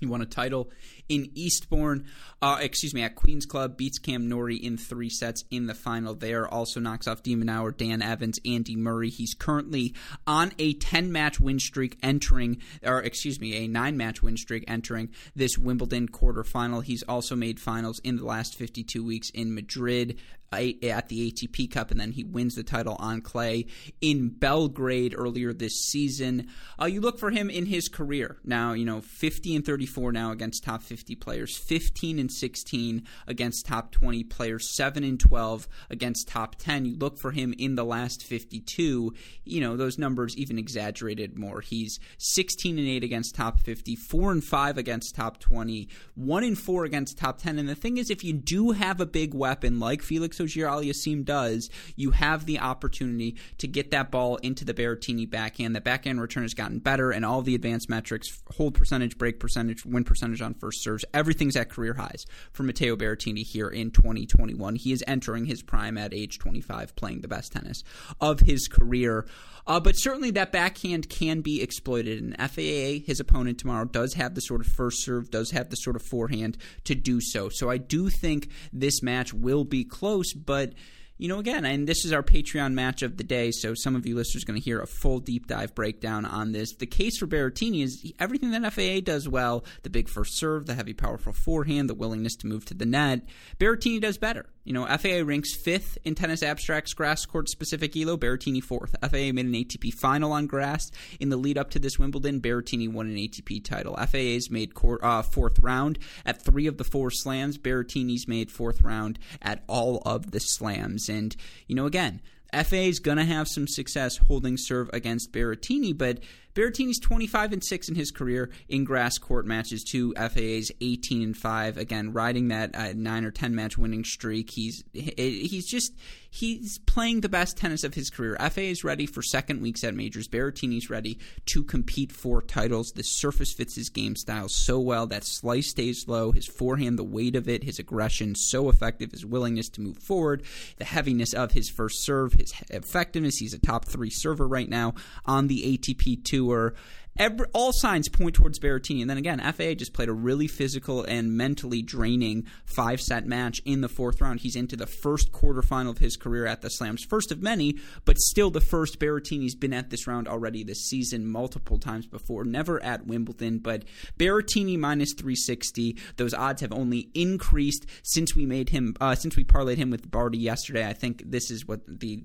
he 0.00 0.06
won 0.06 0.22
a 0.22 0.26
title 0.26 0.70
in 1.10 1.30
Eastbourne, 1.34 2.06
uh, 2.40 2.56
excuse 2.60 2.94
me, 2.94 3.02
at 3.02 3.14
Queen's 3.14 3.44
Club, 3.44 3.76
beats 3.76 3.98
Cam 3.98 4.28
Norrie 4.28 4.56
in 4.56 4.78
three 4.78 5.10
sets 5.10 5.44
in 5.50 5.66
the 5.66 5.74
final 5.74 6.14
there. 6.14 6.48
Also 6.48 6.80
knocks 6.80 7.06
off 7.06 7.22
de 7.22 7.36
Minaur, 7.36 7.76
Dan 7.76 8.00
Evans, 8.00 8.38
Andy 8.46 8.76
Murray. 8.76 9.10
He's 9.10 9.34
currently 9.34 9.94
on 10.26 10.52
a 10.58 10.72
10 10.72 11.12
match 11.12 11.38
win 11.38 11.60
streak 11.60 11.98
entering, 12.02 12.62
or 12.82 13.02
excuse 13.02 13.38
me, 13.38 13.64
a 13.64 13.68
nine 13.68 13.98
match 13.98 14.22
win 14.22 14.38
streak 14.38 14.64
entering 14.66 15.10
this 15.36 15.58
Wimbledon 15.58 16.08
quarterfinal. 16.08 16.82
He's 16.82 17.02
also 17.02 17.36
made 17.36 17.60
finals 17.60 17.98
in 17.98 18.16
the 18.16 18.24
last 18.24 18.56
52 18.56 19.04
weeks 19.04 19.28
in 19.30 19.54
Madrid, 19.54 20.18
at 20.52 21.08
the 21.08 21.30
ATP 21.30 21.70
Cup, 21.70 21.92
and 21.92 22.00
then 22.00 22.10
he 22.10 22.24
wins 22.24 22.56
the 22.56 22.64
title 22.64 22.96
on 22.98 23.20
clay 23.20 23.66
in 24.00 24.28
Belgrade 24.28 25.14
earlier 25.16 25.52
this 25.52 25.74
season. 25.80 26.48
Uh, 26.80 26.86
you 26.86 27.00
look 27.00 27.20
for 27.20 27.30
him 27.30 27.48
in 27.48 27.66
his 27.66 27.88
career 27.88 28.36
now. 28.44 28.72
You 28.72 28.84
know, 28.84 29.00
50 29.00 29.54
and 29.54 29.64
34 29.64 30.10
now 30.10 30.32
against 30.32 30.64
top 30.64 30.82
50 30.82 31.14
players, 31.14 31.56
15 31.56 32.18
and 32.18 32.32
16 32.32 33.06
against 33.28 33.64
top 33.64 33.92
20 33.92 34.24
players, 34.24 34.74
7 34.74 35.04
and 35.04 35.20
12 35.20 35.68
against 35.88 36.26
top 36.26 36.56
10. 36.56 36.84
You 36.84 36.96
look 36.96 37.16
for 37.16 37.30
him 37.30 37.54
in 37.56 37.76
the 37.76 37.84
last 37.84 38.24
52. 38.24 39.14
You 39.44 39.60
know, 39.60 39.76
those 39.76 39.98
numbers 39.98 40.36
even 40.36 40.58
exaggerated 40.58 41.38
more. 41.38 41.60
He's 41.60 42.00
16 42.18 42.76
and 42.76 42.88
8 42.88 43.04
against 43.04 43.36
top 43.36 43.60
50, 43.60 43.94
4 43.94 44.32
and 44.32 44.42
5 44.42 44.78
against 44.78 45.14
top 45.14 45.38
20, 45.38 45.88
1 46.16 46.44
and 46.44 46.58
4 46.58 46.84
against 46.84 47.18
top 47.18 47.38
10. 47.38 47.60
And 47.60 47.68
the 47.68 47.76
thing 47.76 47.98
is, 47.98 48.10
if 48.10 48.24
you 48.24 48.32
do 48.32 48.72
have 48.72 49.00
a 49.00 49.06
big 49.06 49.32
weapon 49.32 49.78
like 49.78 50.02
Felix 50.02 50.39
Auger 50.40 50.66
Aliassime 50.66 51.24
does, 51.24 51.70
you 51.96 52.12
have 52.12 52.46
the 52.46 52.58
opportunity 52.58 53.36
to 53.58 53.68
get 53.68 53.90
that 53.90 54.10
ball 54.10 54.36
into 54.36 54.64
the 54.64 54.74
Berrettini 54.74 55.28
backhand. 55.28 55.76
The 55.76 55.80
backhand 55.80 56.20
return 56.20 56.42
has 56.42 56.54
gotten 56.54 56.78
better, 56.78 57.10
and 57.10 57.24
all 57.24 57.42
the 57.42 57.54
advanced 57.54 57.88
metrics 57.88 58.42
hold 58.56 58.74
percentage, 58.74 59.18
break 59.18 59.38
percentage, 59.38 59.84
win 59.84 60.04
percentage 60.04 60.42
on 60.42 60.54
first 60.54 60.82
serves 60.82 61.04
everything's 61.12 61.56
at 61.56 61.70
career 61.70 61.94
highs 61.94 62.26
for 62.52 62.62
Matteo 62.62 62.96
Berrettini 62.96 63.42
here 63.42 63.68
in 63.68 63.90
2021. 63.90 64.76
He 64.76 64.92
is 64.92 65.04
entering 65.06 65.44
his 65.44 65.62
prime 65.62 65.98
at 65.98 66.14
age 66.14 66.38
25, 66.38 66.96
playing 66.96 67.20
the 67.20 67.28
best 67.28 67.52
tennis 67.52 67.82
of 68.20 68.40
his 68.40 68.68
career. 68.68 69.26
Uh, 69.66 69.80
but 69.80 69.92
certainly 69.92 70.30
that 70.32 70.52
backhand 70.52 71.08
can 71.08 71.40
be 71.40 71.62
exploited. 71.62 72.22
And 72.22 72.36
FAA, 72.38 73.04
his 73.04 73.20
opponent 73.20 73.58
tomorrow, 73.58 73.84
does 73.84 74.14
have 74.14 74.34
the 74.34 74.40
sort 74.40 74.60
of 74.60 74.66
first 74.66 75.02
serve, 75.04 75.30
does 75.30 75.50
have 75.50 75.70
the 75.70 75.76
sort 75.76 75.96
of 75.96 76.02
forehand 76.02 76.56
to 76.84 76.94
do 76.94 77.20
so. 77.20 77.48
So 77.48 77.70
I 77.70 77.78
do 77.78 78.08
think 78.08 78.48
this 78.72 79.02
match 79.02 79.32
will 79.32 79.64
be 79.64 79.84
close, 79.84 80.32
but 80.32 80.74
you 81.20 81.28
know, 81.28 81.38
again, 81.38 81.66
and 81.66 81.86
this 81.86 82.06
is 82.06 82.14
our 82.14 82.22
Patreon 82.22 82.72
match 82.72 83.02
of 83.02 83.18
the 83.18 83.24
day, 83.24 83.50
so 83.50 83.74
some 83.74 83.94
of 83.94 84.06
you 84.06 84.16
listeners 84.16 84.42
are 84.42 84.46
going 84.46 84.58
to 84.58 84.64
hear 84.64 84.80
a 84.80 84.86
full 84.86 85.18
deep 85.18 85.46
dive 85.46 85.74
breakdown 85.74 86.24
on 86.24 86.52
this. 86.52 86.74
The 86.74 86.86
case 86.86 87.18
for 87.18 87.26
Berrettini 87.26 87.84
is 87.84 88.10
everything 88.18 88.52
that 88.52 88.72
FAA 88.72 89.00
does 89.04 89.28
well 89.28 89.66
the 89.82 89.90
big 89.90 90.08
first 90.08 90.38
serve, 90.38 90.64
the 90.64 90.74
heavy, 90.74 90.94
powerful 90.94 91.34
forehand, 91.34 91.90
the 91.90 91.94
willingness 91.94 92.36
to 92.36 92.46
move 92.46 92.64
to 92.66 92.74
the 92.74 92.86
net. 92.86 93.20
Berrettini 93.58 94.00
does 94.00 94.16
better. 94.16 94.46
You 94.64 94.74
know, 94.74 94.86
FAA 94.86 95.22
ranks 95.24 95.54
fifth 95.54 95.96
in 96.04 96.14
tennis 96.14 96.42
abstracts 96.42 96.92
grass 96.92 97.24
court 97.24 97.48
specific 97.48 97.96
ELO, 97.96 98.16
Berrettini 98.16 98.62
fourth. 98.62 98.94
FAA 99.00 99.32
made 99.32 99.46
an 99.46 99.52
ATP 99.52 99.94
final 99.94 100.32
on 100.32 100.46
grass 100.46 100.90
in 101.18 101.30
the 101.30 101.36
lead 101.36 101.56
up 101.56 101.70
to 101.70 101.78
this 101.78 101.98
Wimbledon. 101.98 102.40
Berrettini 102.40 102.90
won 102.92 103.08
an 103.08 103.16
ATP 103.16 103.64
title. 103.64 103.96
FAA's 103.96 104.50
made 104.50 104.74
court, 104.74 105.02
uh, 105.02 105.22
fourth 105.22 105.58
round 105.60 105.98
at 106.26 106.44
three 106.44 106.66
of 106.66 106.76
the 106.76 106.84
four 106.84 107.10
slams. 107.10 107.56
Berrettini's 107.56 108.28
made 108.28 108.50
fourth 108.50 108.82
round 108.82 109.18
at 109.40 109.64
all 109.66 110.02
of 110.04 110.30
the 110.30 110.40
slams. 110.40 111.08
And, 111.08 111.34
you 111.66 111.74
know, 111.74 111.86
again, 111.86 112.20
FAA's 112.52 112.98
going 112.98 113.18
to 113.18 113.24
have 113.24 113.48
some 113.48 113.66
success 113.66 114.16
holding 114.16 114.56
serve 114.56 114.90
against 114.92 115.32
Berrettini, 115.32 115.96
but 115.96 116.20
Berrettini's 116.54 116.98
25 116.98 117.52
and 117.52 117.64
6 117.64 117.88
in 117.88 117.94
his 117.94 118.10
career 118.10 118.50
in 118.68 118.84
grass 118.84 119.18
court 119.18 119.46
matches. 119.46 119.84
To 119.84 120.14
FAA's 120.14 120.70
18 120.80 121.22
and 121.22 121.36
5 121.36 121.76
again 121.78 122.12
riding 122.12 122.48
that 122.48 122.74
uh, 122.74 122.92
9 122.94 123.24
or 123.24 123.30
10 123.30 123.54
match 123.54 123.78
winning 123.78 124.04
streak. 124.04 124.50
He's 124.50 124.84
he's 124.92 125.66
just 125.66 125.94
he's 126.28 126.78
playing 126.78 127.20
the 127.20 127.28
best 127.28 127.56
tennis 127.56 127.84
of 127.84 127.94
his 127.94 128.10
career. 128.10 128.36
FAA 128.38 128.60
is 128.62 128.84
ready 128.84 129.06
for 129.06 129.22
second 129.22 129.60
weeks 129.60 129.84
at 129.84 129.94
majors. 129.94 130.28
Berrettini's 130.28 130.90
ready 130.90 131.18
to 131.46 131.64
compete 131.64 132.12
for 132.12 132.42
titles. 132.42 132.92
The 132.92 133.02
surface 133.02 133.52
fits 133.52 133.74
his 133.74 133.88
game 133.88 134.16
style 134.16 134.48
so 134.48 134.78
well. 134.78 135.06
That 135.06 135.24
slice 135.24 135.68
stays 135.68 136.06
low. 136.08 136.32
His 136.32 136.46
forehand 136.46 136.98
the 136.98 137.04
weight 137.04 137.36
of 137.36 137.48
it 137.48 137.64
his 137.64 137.78
aggression 137.78 138.34
so 138.34 138.68
effective. 138.68 139.12
His 139.12 139.26
willingness 139.26 139.68
to 139.70 139.80
move 139.80 139.98
forward 139.98 140.42
the 140.76 140.84
heaviness 140.84 141.32
of 141.32 141.52
his 141.52 141.68
first 141.68 142.02
serve 142.02 142.34
his 142.34 142.52
effectiveness. 142.70 143.38
He's 143.38 143.54
a 143.54 143.58
top 143.58 143.84
3 143.84 144.10
server 144.10 144.46
right 144.46 144.68
now 144.68 144.94
on 145.24 145.46
the 145.46 145.76
ATP 145.78 146.24
2 146.24 146.39
Tour. 146.40 146.74
Every, 147.20 147.46
all 147.52 147.70
signs 147.74 148.08
point 148.08 148.34
towards 148.34 148.58
Berrettini. 148.58 149.02
And 149.02 149.10
then 149.10 149.18
again, 149.18 149.40
FAA 149.40 149.74
just 149.74 149.92
played 149.92 150.08
a 150.08 150.12
really 150.14 150.46
physical 150.46 151.04
and 151.04 151.36
mentally 151.36 151.82
draining 151.82 152.46
five 152.64 152.98
set 152.98 153.26
match 153.26 153.60
in 153.66 153.82
the 153.82 153.90
fourth 153.90 154.22
round. 154.22 154.40
He's 154.40 154.56
into 154.56 154.74
the 154.74 154.86
first 154.86 155.30
quarterfinal 155.30 155.90
of 155.90 155.98
his 155.98 156.16
career 156.16 156.46
at 156.46 156.62
the 156.62 156.70
Slams, 156.70 157.04
first 157.04 157.30
of 157.30 157.42
many, 157.42 157.76
but 158.06 158.16
still 158.16 158.50
the 158.50 158.62
first. 158.62 158.98
Berrettini's 158.98 159.54
been 159.54 159.74
at 159.74 159.90
this 159.90 160.06
round 160.06 160.28
already 160.28 160.64
this 160.64 160.88
season 160.88 161.26
multiple 161.26 161.78
times 161.78 162.06
before, 162.06 162.42
never 162.44 162.82
at 162.82 163.06
Wimbledon. 163.06 163.58
But 163.58 163.84
Berrettini 164.18 164.78
minus 164.78 165.12
360. 165.12 165.98
Those 166.16 166.32
odds 166.32 166.62
have 166.62 166.72
only 166.72 167.10
increased 167.12 167.84
since 168.02 168.34
we 168.34 168.46
made 168.46 168.70
him, 168.70 168.96
uh, 168.98 169.14
since 169.14 169.36
we 169.36 169.44
parlayed 169.44 169.76
him 169.76 169.90
with 169.90 170.10
Barty 170.10 170.38
yesterday. 170.38 170.88
I 170.88 170.94
think 170.94 171.22
this 171.26 171.50
is 171.50 171.68
what 171.68 171.80
the 171.86 172.24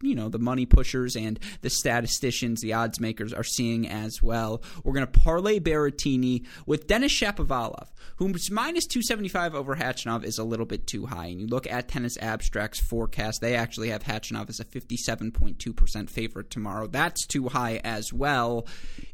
you 0.00 0.14
know 0.14 0.28
the 0.28 0.38
money 0.38 0.66
pushers 0.66 1.16
and 1.16 1.38
the 1.62 1.70
statisticians, 1.70 2.60
the 2.60 2.72
odds 2.72 3.00
makers 3.00 3.32
are 3.32 3.44
seeing 3.44 3.88
as 3.88 4.22
well. 4.22 4.27
We're 4.28 4.92
going 4.92 5.06
to 5.06 5.20
parlay 5.20 5.58
Berrettini 5.58 6.46
with 6.66 6.86
Denis 6.86 7.12
Shapovalov, 7.12 7.88
whom's 8.16 8.50
minus 8.50 8.86
275 8.86 9.54
over 9.54 9.76
Khachanov 9.76 10.24
is 10.24 10.38
a 10.38 10.44
little 10.44 10.66
bit 10.66 10.86
too 10.86 11.06
high. 11.06 11.26
And 11.26 11.40
you 11.40 11.46
look 11.46 11.66
at 11.66 11.88
Tennis 11.88 12.16
Abstract's 12.18 12.80
forecast, 12.80 13.40
they 13.40 13.54
actually 13.54 13.90
have 13.90 14.04
Khachanov 14.04 14.48
as 14.48 14.60
a 14.60 14.64
57.2% 14.64 16.10
favorite 16.10 16.50
tomorrow. 16.50 16.86
That's 16.86 17.26
too 17.26 17.48
high 17.48 17.80
as 17.84 18.12
well. 18.12 18.66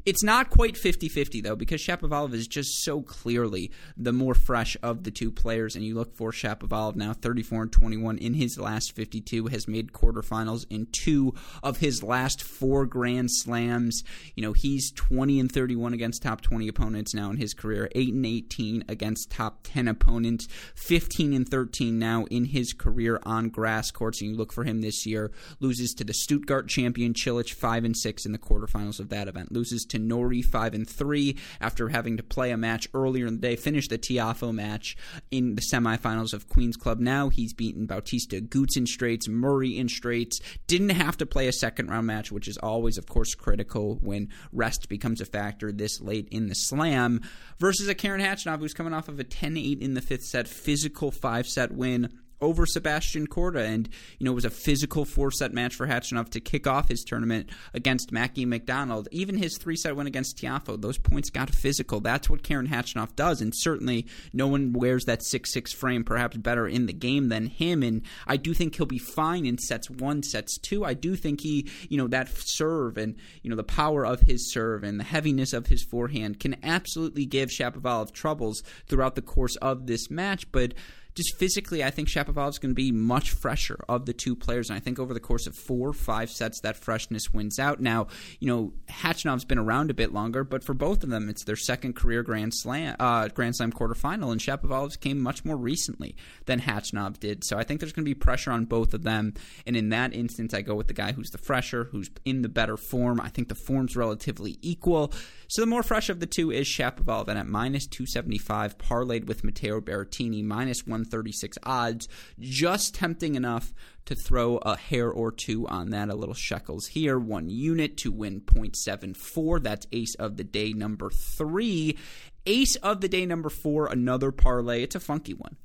It's 0.06 0.22
not 0.22 0.50
quite 0.50 0.76
50 0.76 1.08
50, 1.08 1.40
though, 1.40 1.56
because 1.56 1.80
Shapovalov 1.80 2.34
is 2.34 2.46
just 2.46 2.84
so 2.84 3.00
clearly 3.00 3.70
the 3.96 4.12
more 4.12 4.34
fresh 4.34 4.76
of 4.82 5.04
the 5.04 5.10
two 5.10 5.30
players. 5.30 5.76
And 5.76 5.84
you 5.84 5.94
look 5.94 6.14
for 6.14 6.30
Shapovalov 6.30 6.94
now, 6.94 7.14
34 7.14 7.62
and 7.62 7.72
21 7.72 8.18
in 8.18 8.34
his 8.34 8.58
last 8.58 8.94
52, 8.94 9.46
has 9.46 9.66
made 9.66 9.92
quarterfinals 9.92 10.66
in 10.68 10.88
two 10.92 11.32
of 11.62 11.78
his 11.78 12.02
last 12.02 12.42
four 12.42 12.84
Grand 12.84 13.30
Slams. 13.30 14.04
You 14.34 14.42
know, 14.42 14.52
he's 14.52 14.92
20 14.92 15.40
and 15.40 15.50
31 15.50 15.94
against 15.94 16.22
top 16.22 16.42
20 16.42 16.68
opponents 16.68 17.14
now 17.14 17.30
in 17.30 17.38
his 17.38 17.54
career, 17.54 17.88
8 17.94 18.12
and 18.12 18.26
18 18.26 18.84
against 18.86 19.30
top 19.30 19.60
10 19.62 19.88
opponents, 19.88 20.48
15 20.74 21.32
and 21.32 21.48
13 21.48 21.98
now 21.98 22.26
in 22.30 22.44
his 22.44 22.74
career 22.74 23.20
on 23.22 23.48
grass 23.48 23.90
courts. 23.90 24.20
And 24.20 24.32
you 24.32 24.36
look 24.36 24.52
for 24.52 24.64
him 24.64 24.82
this 24.82 25.06
year, 25.06 25.32
loses 25.60 25.94
to 25.94 26.04
the 26.04 26.12
Stuttgart 26.12 26.68
champion 26.68 27.14
Cilic, 27.14 27.54
5 27.54 27.84
and 27.84 27.96
6 27.96 28.26
in 28.26 28.32
the 28.32 28.38
quarterfinals 28.38 29.00
of 29.00 29.08
that 29.08 29.28
event, 29.28 29.50
loses 29.50 29.86
to 29.86 29.93
to 29.94 29.98
Norrie 29.98 30.42
five 30.42 30.74
and 30.74 30.88
three 30.88 31.38
after 31.60 31.88
having 31.88 32.16
to 32.16 32.22
play 32.22 32.50
a 32.50 32.56
match 32.56 32.88
earlier 32.94 33.26
in 33.26 33.36
the 33.36 33.40
day. 33.40 33.56
Finished 33.56 33.90
the 33.90 33.98
Tiafoe 33.98 34.52
match 34.52 34.96
in 35.30 35.54
the 35.54 35.62
semifinals 35.62 36.34
of 36.34 36.48
Queens 36.48 36.76
Club. 36.76 36.98
Now 36.98 37.28
he's 37.28 37.54
beaten 37.54 37.86
Bautista 37.86 38.40
Agut 38.40 38.76
in 38.76 38.86
straights, 38.86 39.28
Murray 39.28 39.78
in 39.78 39.88
straights. 39.88 40.40
Didn't 40.66 40.90
have 40.90 41.16
to 41.18 41.26
play 41.26 41.48
a 41.48 41.52
second 41.52 41.88
round 41.88 42.06
match, 42.06 42.32
which 42.32 42.48
is 42.48 42.58
always, 42.58 42.98
of 42.98 43.06
course, 43.06 43.34
critical 43.34 43.98
when 44.02 44.28
rest 44.52 44.88
becomes 44.88 45.20
a 45.20 45.24
factor 45.24 45.72
this 45.72 46.00
late 46.00 46.28
in 46.30 46.48
the 46.48 46.54
slam. 46.54 47.20
Versus 47.58 47.88
a 47.88 47.94
Karen 47.94 48.20
Khachanov 48.20 48.58
who's 48.58 48.74
coming 48.74 48.92
off 48.92 49.08
of 49.08 49.20
a 49.20 49.24
10-8 49.24 49.80
in 49.80 49.94
the 49.94 50.00
fifth 50.00 50.24
set, 50.24 50.48
physical 50.48 51.10
five 51.10 51.46
set 51.46 51.72
win 51.72 52.08
over 52.40 52.66
Sebastian 52.66 53.26
Korda. 53.26 53.64
And, 53.64 53.88
you 54.18 54.24
know, 54.24 54.32
it 54.32 54.34
was 54.34 54.44
a 54.44 54.50
physical 54.50 55.04
four 55.04 55.30
set 55.30 55.52
match 55.52 55.74
for 55.74 55.86
Khachanov 55.86 56.30
to 56.30 56.40
kick 56.40 56.66
off 56.66 56.88
his 56.88 57.02
tournament 57.04 57.50
against 57.72 58.12
Mackie 58.12 58.44
McDonald. 58.44 59.08
Even 59.10 59.36
his 59.36 59.58
three 59.58 59.76
set 59.76 59.96
win 59.96 60.06
against 60.06 60.36
Tiafoe, 60.36 60.80
those 60.80 60.98
points 60.98 61.30
got 61.30 61.50
physical. 61.50 62.00
That's 62.00 62.28
what 62.28 62.42
Karen 62.42 62.68
Khachanov 62.68 63.16
does. 63.16 63.40
And 63.40 63.52
certainly 63.54 64.06
no 64.32 64.46
one 64.46 64.72
wears 64.72 65.04
that 65.04 65.22
6 65.22 65.52
6 65.52 65.72
frame 65.72 66.04
perhaps 66.04 66.36
better 66.36 66.66
in 66.66 66.86
the 66.86 66.92
game 66.92 67.28
than 67.28 67.46
him. 67.46 67.82
And 67.82 68.02
I 68.26 68.36
do 68.36 68.54
think 68.54 68.76
he'll 68.76 68.86
be 68.86 68.98
fine 68.98 69.46
in 69.46 69.58
sets 69.58 69.90
one, 69.90 70.22
sets 70.22 70.58
two. 70.58 70.84
I 70.84 70.94
do 70.94 71.16
think 71.16 71.40
he, 71.40 71.68
you 71.88 71.96
know, 71.96 72.08
that 72.08 72.28
serve 72.28 72.96
and, 72.96 73.16
you 73.42 73.50
know, 73.50 73.56
the 73.56 73.64
power 73.64 74.04
of 74.04 74.20
his 74.20 74.52
serve 74.52 74.84
and 74.84 75.00
the 75.00 75.04
heaviness 75.04 75.52
of 75.52 75.66
his 75.66 75.82
forehand 75.82 76.40
can 76.40 76.56
absolutely 76.62 77.26
give 77.26 77.50
Shapovalov 77.50 78.12
troubles 78.12 78.62
throughout 78.86 79.14
the 79.14 79.22
course 79.22 79.56
of 79.56 79.86
this 79.86 80.10
match. 80.10 80.50
But, 80.52 80.74
just 81.14 81.36
physically, 81.36 81.84
I 81.84 81.90
think 81.90 82.08
Shapovalov 82.08 82.50
is 82.50 82.58
going 82.58 82.72
to 82.72 82.74
be 82.74 82.90
much 82.90 83.30
fresher 83.30 83.78
of 83.88 84.06
the 84.06 84.12
two 84.12 84.34
players. 84.34 84.68
And 84.68 84.76
I 84.76 84.80
think 84.80 84.98
over 84.98 85.14
the 85.14 85.20
course 85.20 85.46
of 85.46 85.54
four, 85.54 85.92
five 85.92 86.30
sets, 86.30 86.60
that 86.60 86.76
freshness 86.76 87.32
wins 87.32 87.58
out. 87.58 87.80
Now, 87.80 88.08
you 88.40 88.48
know, 88.48 88.72
Khachanov's 88.88 89.44
been 89.44 89.58
around 89.58 89.90
a 89.90 89.94
bit 89.94 90.12
longer, 90.12 90.42
but 90.42 90.64
for 90.64 90.74
both 90.74 91.04
of 91.04 91.10
them, 91.10 91.28
it's 91.28 91.44
their 91.44 91.56
second 91.56 91.94
career 91.94 92.22
Grand 92.22 92.52
Slam, 92.54 92.96
uh, 92.98 93.28
Grand 93.28 93.56
Slam 93.56 93.72
quarterfinal, 93.72 94.32
and 94.32 94.40
Shapovalov's 94.40 94.96
came 94.96 95.20
much 95.20 95.44
more 95.44 95.56
recently 95.56 96.16
than 96.46 96.60
Khachanov 96.60 97.20
did. 97.20 97.44
So 97.44 97.58
I 97.58 97.64
think 97.64 97.80
there's 97.80 97.92
going 97.92 98.04
to 98.04 98.10
be 98.10 98.14
pressure 98.14 98.50
on 98.50 98.64
both 98.64 98.94
of 98.94 99.04
them. 99.04 99.34
And 99.66 99.76
in 99.76 99.90
that 99.90 100.12
instance, 100.14 100.52
I 100.52 100.62
go 100.62 100.74
with 100.74 100.88
the 100.88 100.94
guy 100.94 101.12
who's 101.12 101.30
the 101.30 101.38
fresher, 101.38 101.84
who's 101.84 102.10
in 102.24 102.42
the 102.42 102.48
better 102.48 102.76
form. 102.76 103.20
I 103.20 103.28
think 103.28 103.48
the 103.48 103.54
form's 103.54 103.96
relatively 103.96 104.58
equal. 104.62 105.12
So 105.54 105.62
the 105.62 105.66
more 105.66 105.84
fresh 105.84 106.08
of 106.08 106.18
the 106.18 106.26
two 106.26 106.50
is 106.50 106.66
Shapovalov, 106.66 107.28
and 107.28 107.38
at 107.38 107.46
minus 107.46 107.86
275, 107.86 108.76
parlayed 108.76 109.26
with 109.26 109.44
Matteo 109.44 109.80
Berrettini, 109.80 110.42
minus 110.42 110.84
136 110.84 111.58
odds, 111.62 112.08
just 112.40 112.96
tempting 112.96 113.36
enough 113.36 113.72
to 114.06 114.16
throw 114.16 114.56
a 114.56 114.76
hair 114.76 115.08
or 115.08 115.30
two 115.30 115.64
on 115.68 115.90
that. 115.90 116.08
A 116.08 116.16
little 116.16 116.34
shekels 116.34 116.88
here, 116.88 117.20
one 117.20 117.48
unit 117.48 117.96
to 117.98 118.10
win 118.10 118.40
0.74. 118.40 119.62
That's 119.62 119.86
ace 119.92 120.16
of 120.16 120.38
the 120.38 120.42
day 120.42 120.72
number 120.72 121.08
three. 121.08 121.98
Ace 122.46 122.74
of 122.74 123.00
the 123.00 123.08
day 123.08 123.24
number 123.24 123.48
four, 123.48 123.86
another 123.86 124.32
parlay. 124.32 124.82
It's 124.82 124.96
a 124.96 125.00
funky 125.00 125.34
one 125.34 125.56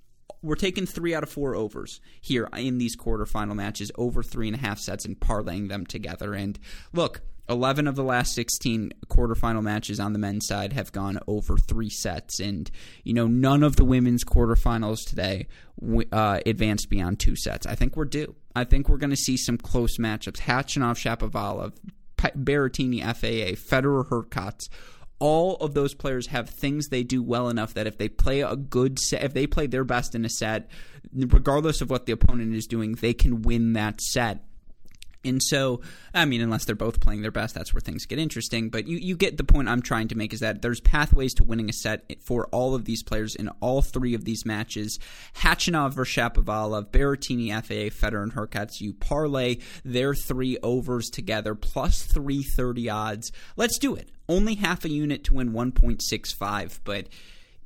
we're 0.42 0.56
taking 0.56 0.86
three 0.86 1.14
out 1.14 1.24
of 1.24 1.30
four 1.30 1.54
overs 1.54 2.00
here 2.22 2.48
in 2.56 2.78
these 2.78 2.96
quarterfinal 2.96 3.56
matches, 3.56 3.92
over 3.96 4.24
three 4.24 4.48
and 4.48 4.56
a 4.56 4.60
half 4.60 4.80
sets, 4.80 5.04
and 5.04 5.20
parlaying 5.20 5.68
them 5.68 5.86
together. 5.86 6.34
And 6.34 6.58
look, 6.94 7.22
11 7.50 7.88
of 7.88 7.96
the 7.96 8.04
last 8.04 8.34
16 8.36 8.92
quarterfinal 9.08 9.64
matches 9.64 10.00
on 10.00 10.14
the 10.14 10.20
men's 10.20 10.46
side 10.46 10.74
have 10.74 10.92
gone 10.92 11.20
over 11.28 11.58
three 11.58 11.90
sets. 11.90 12.40
And, 12.40 12.70
you 13.04 13.14
know, 13.14 13.28
none 13.28 13.64
of 13.64 13.76
the 13.76 13.84
women's 13.84 14.24
quarterfinals 14.24 15.08
today 15.08 15.48
uh, 16.12 16.40
advanced 16.46 16.90
beyond 16.90 17.20
two 17.20 17.36
sets. 17.36 17.66
I 17.66 17.76
think 17.76 17.96
we're 17.96 18.06
due. 18.06 18.36
I 18.56 18.64
think 18.64 18.88
we're 18.88 18.98
going 18.98 19.10
to 19.10 19.16
see 19.16 19.36
some 19.36 19.58
close 19.58 19.98
matchups. 19.98 20.38
Khachanov, 20.38 20.98
Shapovalov, 20.98 21.74
Berrettini, 22.18 23.02
FAA, 23.02 23.56
Federer, 23.56 24.08
Hurkacz. 24.08 24.70
All 25.20 25.58
of 25.58 25.74
those 25.74 25.94
players 25.94 26.28
have 26.28 26.50
things 26.50 26.88
they 26.88 27.04
do 27.04 27.22
well 27.22 27.50
enough 27.50 27.74
that 27.74 27.88
if 27.88 27.98
they 27.98 28.08
play 28.08 28.42
a 28.42 28.56
good 28.56 29.00
set, 29.00 29.24
if 29.24 29.34
they 29.34 29.48
play 29.48 29.68
their 29.68 29.84
best 29.84 30.16
in 30.16 30.24
a 30.24 30.30
set, 30.30 30.70
regardless 31.14 31.82
of 31.82 31.90
what 31.90 32.06
the 32.06 32.14
opponent 32.14 32.56
is 32.56 32.68
doing, 32.68 32.94
they 32.94 33.14
can 33.14 33.42
win 33.42 33.74
that 33.74 34.00
set 34.00 34.46
and 35.26 35.44
so, 35.44 35.82
I 36.14 36.24
mean, 36.24 36.40
unless 36.40 36.64
they're 36.64 36.76
both 36.76 37.02
playing 37.02 37.24
their 37.24 37.32
best, 37.32 37.54
that's 37.54 37.74
where 37.74 37.82
things 37.82 38.06
get 38.06 38.20
interesting. 38.20 38.70
But 38.70 38.88
you, 38.88 38.98
you 38.98 39.18
get 39.18 39.36
the 39.36 39.44
point 39.44 39.68
I'm 39.68 39.82
trying 39.82 40.08
to 40.10 40.16
make 40.16 40.34
is 40.34 40.40
that 40.40 40.62
there's 40.62 40.80
pathways 40.80 41.34
to 41.36 41.44
winning 41.44 41.70
a 41.70 41.74
set 41.74 42.10
for 42.24 42.48
all 42.48 42.74
of 42.74 42.86
these 42.86 43.04
players 43.04 43.36
in 43.36 43.50
all 43.60 43.82
three 43.82 44.14
of 44.14 44.24
these 44.24 44.46
matches. 44.46 44.98
Khachanov 45.36 45.94
versus 45.94 46.16
Shapovalov, 46.16 46.92
Berrettini, 46.92 47.52
FAA, 47.52 47.94
Federer, 47.94 48.24
and 48.24 48.34
Hurkacz. 48.34 48.80
You 48.80 48.94
parlay 48.94 49.58
their 49.84 50.16
three 50.16 50.58
overs 50.64 51.10
together, 51.10 51.54
plus 51.54 52.04
330 52.04 52.90
odds. 52.90 53.32
Let's 53.58 53.78
do 53.78 53.96
it. 53.96 54.12
Only 54.30 54.56
half 54.56 54.86
a 54.86 54.90
unit 54.90 55.26
to 55.26 55.34
win 55.34 55.52
1.65, 55.52 56.80
but 56.86 57.08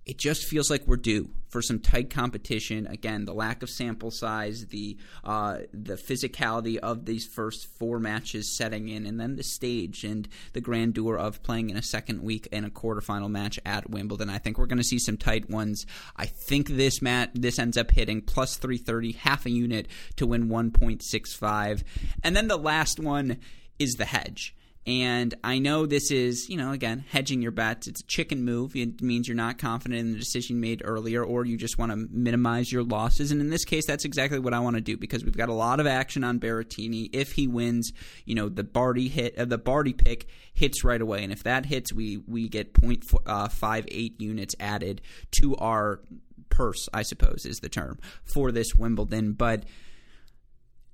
it 0.06 0.18
just 0.18 0.46
feels 0.46 0.70
like 0.70 0.86
we're 0.86 0.98
due 0.98 1.30
for 1.48 1.62
some 1.62 1.80
tight 1.80 2.10
competition. 2.10 2.88
Again, 2.88 3.26
the 3.26 3.34
lack 3.34 3.64
of 3.64 3.70
sample 3.70 4.12
size, 4.12 4.66
the 4.70 4.98
uh, 5.24 5.60
the 5.72 5.96
physicality 5.96 6.78
of 6.78 7.06
these 7.06 7.26
first 7.26 7.68
four 7.80 8.00
matches 8.00 8.58
setting 8.58 8.90
in, 8.90 9.06
and 9.06 9.20
then 9.20 9.36
the 9.36 9.44
stage 9.44 10.04
and 10.04 10.28
the 10.54 10.62
grandeur 10.62 11.18
of 11.18 11.42
playing 11.44 11.70
in 11.70 11.78
a 11.78 11.82
second 11.82 12.22
week 12.22 12.48
in 12.52 12.66
a 12.66 12.70
quarterfinal 12.70 13.30
match 13.30 13.60
at 13.66 13.90
Wimbledon. 13.90 14.30
I 14.30 14.40
think 14.40 14.58
we're 14.58 14.66
going 14.66 14.78
to 14.78 14.84
see 14.84 15.00
some 15.00 15.18
tight 15.18 15.50
ones. 15.50 15.86
I 16.18 16.26
think 16.26 16.70
this 16.70 17.02
mat 17.02 17.32
this 17.34 17.60
ends 17.60 17.78
up 17.78 17.92
hitting 17.92 18.22
plus 18.22 18.58
three 18.58 18.78
thirty, 18.78 19.14
half 19.14 19.46
a 19.46 19.52
unit 19.52 19.88
to 20.18 20.28
win 20.28 20.50
one 20.50 20.72
point 20.72 21.02
six 21.04 21.34
five, 21.34 21.84
and 22.24 22.36
then 22.36 22.48
the 22.48 22.58
last 22.58 23.00
one 23.00 23.38
is 23.80 23.94
the 23.94 24.06
hedge. 24.06 24.56
And 24.86 25.34
I 25.46 25.60
know 25.60 25.86
this 25.86 26.12
is, 26.12 26.50
you 26.50 26.58
know, 26.58 26.72
again, 26.72 27.06
hedging 27.10 27.42
your 27.42 27.52
bets. 27.52 27.88
It's 27.88 28.02
a 28.02 28.06
chicken 28.06 28.44
move. 28.44 28.76
It 28.76 29.02
means 29.02 29.30
you're 29.30 29.36
not 29.36 29.58
confident 29.58 30.02
in 30.02 30.12
the 30.12 30.20
decision 30.20 30.60
made 30.60 30.82
earlier, 30.84 31.24
or 31.24 31.46
you 31.46 31.56
just 31.56 31.78
want 31.78 31.92
to 31.94 31.96
minimize 31.96 32.70
your 32.70 32.84
losses. 32.84 33.32
And 33.32 33.40
in 33.40 33.50
this 33.50 33.64
case, 33.64 33.86
that's 33.86 34.04
exactly 34.04 34.40
what 34.40 34.54
I 34.54 34.60
want 34.60 34.76
to 34.76 34.82
do 34.82 34.98
because 34.98 35.24
we've 35.24 35.38
got 35.38 35.48
a 35.48 35.54
lot 35.54 35.80
of 35.80 35.88
action 35.88 36.26
on 36.26 36.40
Berrettini. 36.40 37.10
If 37.14 37.32
he 37.32 37.48
wins, 37.48 37.94
you 38.26 38.36
know, 38.36 38.50
the 38.50 38.66
Barty 38.66 39.08
hit, 39.08 39.38
uh, 39.38 39.46
the 39.46 39.58
Barty 39.58 39.94
pick 39.94 40.28
hits 40.54 40.84
right 40.84 41.02
away, 41.02 41.24
and 41.24 41.32
if 41.32 41.44
that 41.44 41.66
hits, 41.66 41.94
we 41.94 42.18
we 42.18 42.50
get 42.50 42.72
uh, 42.78 43.48
0.58 43.48 44.20
units 44.20 44.54
added 44.60 45.02
to 45.32 45.56
our 45.56 46.02
purse. 46.50 46.90
I 46.94 47.04
suppose 47.04 47.46
is 47.46 47.62
the 47.62 47.70
term 47.70 48.00
for 48.26 48.52
this 48.52 48.76
Wimbledon, 48.76 49.32
but 49.32 49.64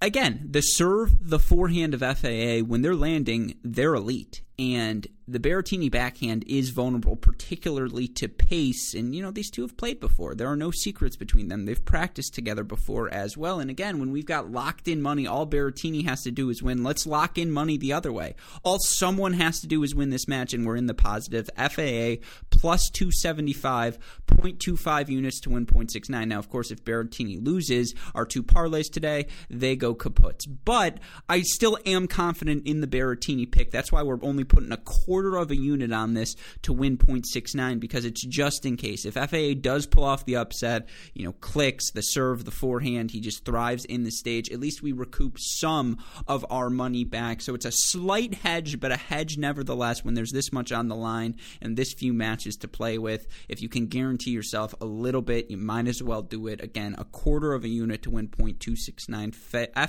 again, 0.01 0.47
the 0.49 0.62
serve, 0.62 1.29
the 1.29 1.39
forehand 1.39 1.93
of 1.93 2.01
FAA, 2.01 2.59
when 2.65 2.81
they're 2.81 2.95
landing, 2.95 3.57
they're 3.63 3.95
elite. 3.95 4.41
And 4.59 5.07
the 5.25 5.39
Berrettini 5.39 5.89
backhand 5.89 6.43
is 6.47 6.71
vulnerable, 6.71 7.15
particularly 7.15 8.07
to 8.09 8.27
pace. 8.27 8.93
And, 8.93 9.15
you 9.15 9.21
know, 9.21 9.31
these 9.31 9.49
two 9.49 9.61
have 9.61 9.77
played 9.77 9.99
before. 9.99 10.35
There 10.35 10.47
are 10.47 10.57
no 10.57 10.71
secrets 10.71 11.15
between 11.15 11.47
them. 11.47 11.65
They've 11.65 11.85
practiced 11.85 12.33
together 12.33 12.63
before 12.65 13.13
as 13.13 13.37
well. 13.37 13.59
And 13.59 13.69
again, 13.69 13.99
when 13.99 14.11
we've 14.11 14.25
got 14.25 14.51
locked 14.51 14.87
in 14.87 15.01
money, 15.01 15.27
all 15.27 15.47
Berrettini 15.47 16.05
has 16.05 16.23
to 16.23 16.31
do 16.31 16.49
is 16.49 16.61
win. 16.61 16.83
Let's 16.83 17.05
lock 17.05 17.37
in 17.37 17.51
money 17.51 17.77
the 17.77 17.93
other 17.93 18.11
way. 18.11 18.35
All 18.63 18.79
someone 18.79 19.33
has 19.33 19.61
to 19.61 19.67
do 19.67 19.83
is 19.83 19.95
win 19.95 20.09
this 20.09 20.27
match, 20.27 20.53
and 20.53 20.65
we're 20.65 20.75
in 20.75 20.87
the 20.87 20.93
positive. 20.93 21.49
FAA 21.55 22.21
plus 22.49 22.89
275, 22.89 23.97
0.25 24.27 25.09
units 25.09 25.39
to 25.41 25.51
win 25.51 25.65
0.69. 25.65 26.27
Now, 26.27 26.39
of 26.39 26.49
course, 26.49 26.71
if 26.71 26.83
Berrettini 26.83 27.45
loses 27.45 27.93
our 28.13 28.25
two 28.25 28.43
parlays 28.43 28.91
today, 28.91 29.27
they 29.49 29.77
go 29.77 29.93
kaput. 29.93 30.43
But 30.65 30.97
I 31.29 31.43
still 31.43 31.77
am 31.85 32.07
confident 32.07 32.65
in 32.65 32.81
the 32.81 32.87
Berrettini 32.87 33.49
pick. 33.49 33.71
That's 33.71 33.91
why 33.91 34.01
we're 34.01 34.17
only 34.23 34.43
putting 34.49 34.71
a 34.71 34.77
quarter 34.77 35.38
of 35.38 35.51
a 35.51 35.55
unit 35.55 35.93
on 35.93 36.13
this 36.13 36.35
to 36.63 36.73
win 36.73 36.97
0.69 36.97 37.79
because 37.79 38.05
it's 38.05 38.25
just 38.25 38.65
in 38.65 38.75
case. 38.75 39.05
If 39.05 39.13
FAA 39.13 39.53
does 39.59 39.85
pull 39.85 40.03
off 40.03 40.25
the 40.25 40.35
upset, 40.35 40.89
you 41.13 41.25
know, 41.25 41.33
clicks, 41.33 41.91
the 41.91 42.01
serve, 42.01 42.45
the 42.45 42.51
forehand, 42.51 43.12
he 43.12 43.21
just 43.21 43.45
thrives 43.45 43.85
in 43.85 44.03
the 44.03 44.12
stage. 44.12 44.49
At 44.51 44.59
least 44.59 44.81
we 44.83 44.91
recoup 44.91 45.38
some 45.39 45.97
of 46.27 46.45
our 46.49 46.69
money 46.69 47.03
back. 47.03 47.41
So 47.41 47.53
it's 47.53 47.65
a 47.65 47.71
slight 47.71 48.33
hedge, 48.35 48.79
but 48.79 48.91
a 48.91 48.97
hedge 48.97 49.38
nevertheless 49.38 50.03
when 50.03 50.15
there's 50.15 50.31
this 50.31 50.51
much 50.51 50.71
on 50.71 50.88
the 50.88 50.95
line 50.95 51.35
and 51.62 51.77
this 51.77 51.93
few 51.93 52.13
matches 52.13 52.55
to 52.57 52.67
play 52.67 52.97
with. 52.97 53.27
If 53.47 53.62
you 53.62 53.69
can 53.69 53.88
guarantee 53.88 54.31
yourself 54.31 54.73
a 54.81 54.85
little 54.85 55.21
bit, 55.21 55.49
you 55.49 55.57
might 55.57 55.88
as 55.88 56.01
well 56.03 56.21
do 56.21 56.47
it. 56.47 56.62
Again, 56.62 56.95
a 56.97 57.05
quarter 57.05 57.53
of 57.53 57.63
a 57.63 57.69
unit 57.69 58.03
to 58.03 58.09
win 58.09 58.27
0.269. 58.27 59.35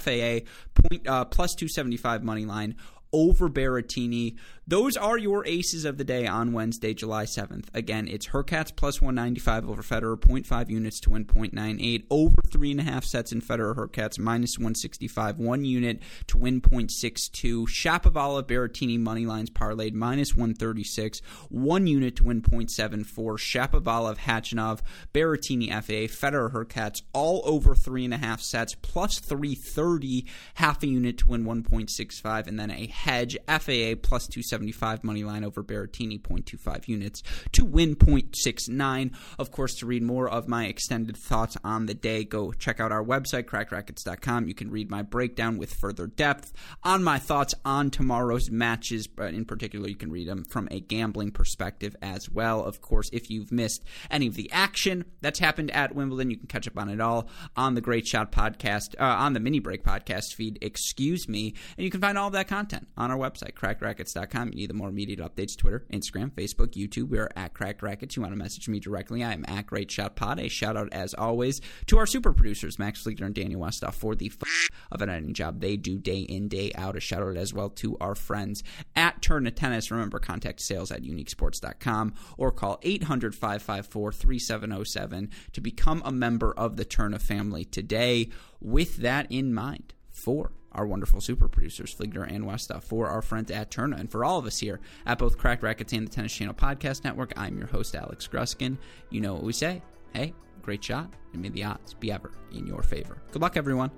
FAA 0.01 0.47
point, 0.75 1.07
uh, 1.07 1.25
plus 1.25 1.55
275 1.55 2.23
money 2.23 2.45
line 2.45 2.77
over 3.13 3.49
Berrettini. 3.49 4.37
Those 4.71 4.97
are 4.97 5.19
your 5.19 5.45
aces 5.49 5.85
of 5.85 5.99
the 5.99 6.05
day 6.05 6.29
on 6.29 6.53
Wednesday, 6.53 6.95
July 6.95 7.25
7th. 7.25 7.65
Again, 7.75 8.07
it's 8.07 8.29
Hurkacz 8.29 8.71
plus 8.77 9.03
195 9.03 9.69
over 9.69 9.83
Federer, 9.83 10.17
0.5 10.17 10.71
units 10.71 11.01
to 11.01 11.11
win 11.11 11.25
0.98, 11.25 12.05
over 12.09 12.37
3.5 12.47 13.05
sets 13.05 13.33
in 13.33 13.41
Federer 13.41 13.75
Hurkacz, 13.75 14.17
minus 14.17 14.59
165, 14.59 15.41
1 15.41 15.65
unit 15.65 16.01
to 16.29 16.39
win 16.39 16.61
0.62. 16.61 17.67
Shapovalov 17.67 18.45
Berrettini 18.45 18.97
money 18.97 19.27
lines 19.27 19.51
parlayed, 19.51 19.95
minus 19.95 20.37
136, 20.37 21.21
1 21.49 21.87
unit 21.89 22.15
to 22.15 22.23
win 22.23 22.41
0.74. 22.41 23.03
Shapovalov 23.03 24.19
Khachanov, 24.19 24.83
Berrettini 25.13 25.71
FA, 25.83 26.07
Federer 26.07 26.53
Hurkacz, 26.53 27.03
all 27.13 27.43
over 27.45 27.75
3.5 27.75 28.41
sets, 28.41 28.77
plus 28.77 29.19
330, 29.19 30.27
half 30.55 30.81
a 30.85 30.87
unit 30.87 31.19
to 31.19 31.27
win 31.27 31.45
1.65, 31.45 32.47
and 32.47 32.61
then 32.61 32.71
a 32.71 32.87
hedge 32.87 33.37
FAA 33.49 33.95
plus 34.01 34.29
275 34.61 35.05
money 35.05 35.25
line 35.25 35.45
over 35.45 35.63
Berrettini 35.63 36.21
0.25 36.21 36.89
units 36.89 37.23
to 37.53 37.65
win 37.65 37.97
0.69. 37.97 39.15
Of 39.39 39.51
course, 39.51 39.77
to 39.77 39.87
read 39.87 40.03
more 40.03 40.29
of 40.29 40.49
my 40.49 40.67
extended 40.67 41.17
thoughts 41.17 41.57
on 41.65 41.87
the 41.87 41.95
day, 41.95 42.25
go 42.25 42.53
check 42.53 42.81
out 42.81 42.93
our 42.93 43.05
website, 43.05 43.45
crackedracquets.com. 43.45 44.49
You 44.49 44.55
can 44.55 44.71
read 44.71 44.91
my 44.91 45.03
breakdown 45.03 45.59
with 45.59 45.73
further 45.75 46.07
depth 46.07 46.53
on 46.83 47.03
my 47.03 47.19
thoughts 47.19 47.55
on 47.65 47.91
tomorrow's 47.91 48.51
matches, 48.51 49.07
but 49.07 49.35
in 49.35 49.45
particular, 49.45 49.89
you 49.89 49.97
can 49.97 50.11
read 50.11 50.29
them 50.29 50.45
from 50.45 50.69
a 50.71 50.81
gambling 50.81 51.31
perspective 51.31 51.97
as 52.03 52.31
well. 52.31 52.65
Of 52.65 52.81
course, 52.81 53.09
if 53.13 53.31
you've 53.31 53.53
missed 53.53 53.85
any 54.11 54.27
of 54.27 54.35
the 54.35 54.51
action 54.53 55.05
that's 55.21 55.39
happened 55.39 55.71
at 55.71 55.95
Wimbledon, 55.95 56.31
you 56.31 56.37
can 56.37 56.49
catch 56.49 56.69
up 56.69 56.79
on 56.79 56.89
it 56.89 57.01
all 57.01 57.29
on 57.57 57.75
the 57.75 57.81
Great 57.81 58.07
Shot 58.07 58.33
podcast, 58.33 58.95
uh, 58.99 59.05
on 59.05 59.33
the 59.33 59.41
Mini 59.41 59.59
Break 59.59 59.85
podcast 59.85 60.35
feed, 60.35 60.59
excuse 60.61 61.29
me, 61.29 61.55
and 61.77 61.85
you 61.85 61.91
can 61.91 62.01
find 62.01 62.19
all 62.19 62.29
of 62.29 62.33
that 62.35 62.49
content 62.49 62.89
on 62.97 63.11
our 63.11 63.17
website, 63.17 63.55
crackedracquets.com. 63.55 64.50
Need 64.55 64.71
the 64.71 64.75
more 64.75 64.89
immediate 64.89 65.21
updates 65.21 65.57
Twitter, 65.57 65.87
Instagram, 65.93 66.31
Facebook, 66.33 66.73
YouTube. 66.73 67.09
We 67.09 67.19
are 67.19 67.31
at 67.37 67.55
Cracked 67.55 67.83
Racquets. 67.83 68.17
You 68.17 68.23
want 68.23 68.33
to 68.33 68.39
message 68.39 68.69
me 68.69 68.81
directly, 68.81 69.23
I 69.23 69.33
am 69.33 69.45
at 69.49 69.67
Great 69.67 69.91
Shot 69.91 70.17
Pod. 70.17 70.39
A 70.39 70.49
shout 70.49 70.77
out, 70.77 70.89
as 70.93 71.15
always, 71.15 71.61
to 71.87 71.99
our 71.99 72.07
super 72.07 72.33
producers, 72.33 72.79
Max 72.79 73.03
Fleeter 73.03 73.25
and 73.25 73.35
Daniel 73.35 73.61
Westoff, 73.61 73.89
uh, 73.89 73.91
for 73.91 74.15
the 74.15 74.31
f- 74.41 74.69
of 74.91 75.03
an 75.03 75.09
editing 75.09 75.35
job 75.35 75.61
they 75.61 75.77
do 75.77 75.99
day 75.99 76.21
in, 76.21 76.49
day 76.49 76.73
out. 76.75 76.97
A 76.97 77.01
shout 77.01 77.23
out 77.23 77.37
as 77.37 77.55
well 77.55 77.71
to 77.71 77.97
our 78.01 78.15
friends 78.15 78.63
at 78.97 79.23
Tourna 79.23 79.55
Tennis. 79.55 79.91
Remember, 79.91 80.19
contact 80.19 80.61
sales 80.61 80.91
at 80.91 81.03
uniquesports.com 81.03 82.15
or 82.37 82.51
call 82.51 82.79
800 82.83 83.35
554 83.35 84.13
3707 84.13 85.31
to 85.53 85.61
become 85.61 86.03
a 86.05 86.13
member 86.13 86.53
of 86.53 86.77
the 86.77 86.85
Tourna 86.85 87.21
family 87.21 87.65
today. 87.65 88.31
With 88.61 88.99
that 88.99 89.31
in 89.31 89.55
mind, 89.55 89.95
for 90.11 90.53
our 90.73 90.87
wonderful 90.87 91.21
super 91.21 91.49
producers, 91.49 91.95
Fligner 91.95 92.31
and 92.31 92.45
Westa, 92.45 92.83
for 92.83 93.09
our 93.09 93.23
friends 93.23 93.51
at 93.51 93.71
Tourna, 93.71 93.99
and 93.99 94.11
for 94.11 94.25
all 94.25 94.39
of 94.39 94.47
us 94.47 94.59
here 94.59 94.81
at 95.07 95.19
both 95.19 95.39
Cracked 95.39 95.63
Racquets 95.63 95.93
and 95.93 96.07
the 96.07 96.11
Tennis 96.11 96.35
Channel 96.35 96.55
Podcast 96.55 97.05
Network. 97.05 97.33
I'm 97.37 97.59
your 97.59 97.67
host, 97.67 97.95
Alex 97.95 98.29
Gruskin. 98.29 98.77
You 99.11 99.21
know 99.21 99.35
what 99.35 99.43
we 99.43 99.53
say. 99.53 99.83
Hey, 100.15 100.35
great 100.63 100.83
shot, 100.83 101.13
and 101.33 101.43
may 101.43 101.49
the 101.49 101.65
odds 101.65 101.95
be 101.95 102.13
ever 102.13 102.33
in 102.53 102.67
your 102.67 102.83
favor. 102.83 103.23
Good 103.33 103.43
luck, 103.43 103.57
everyone. 103.57 103.91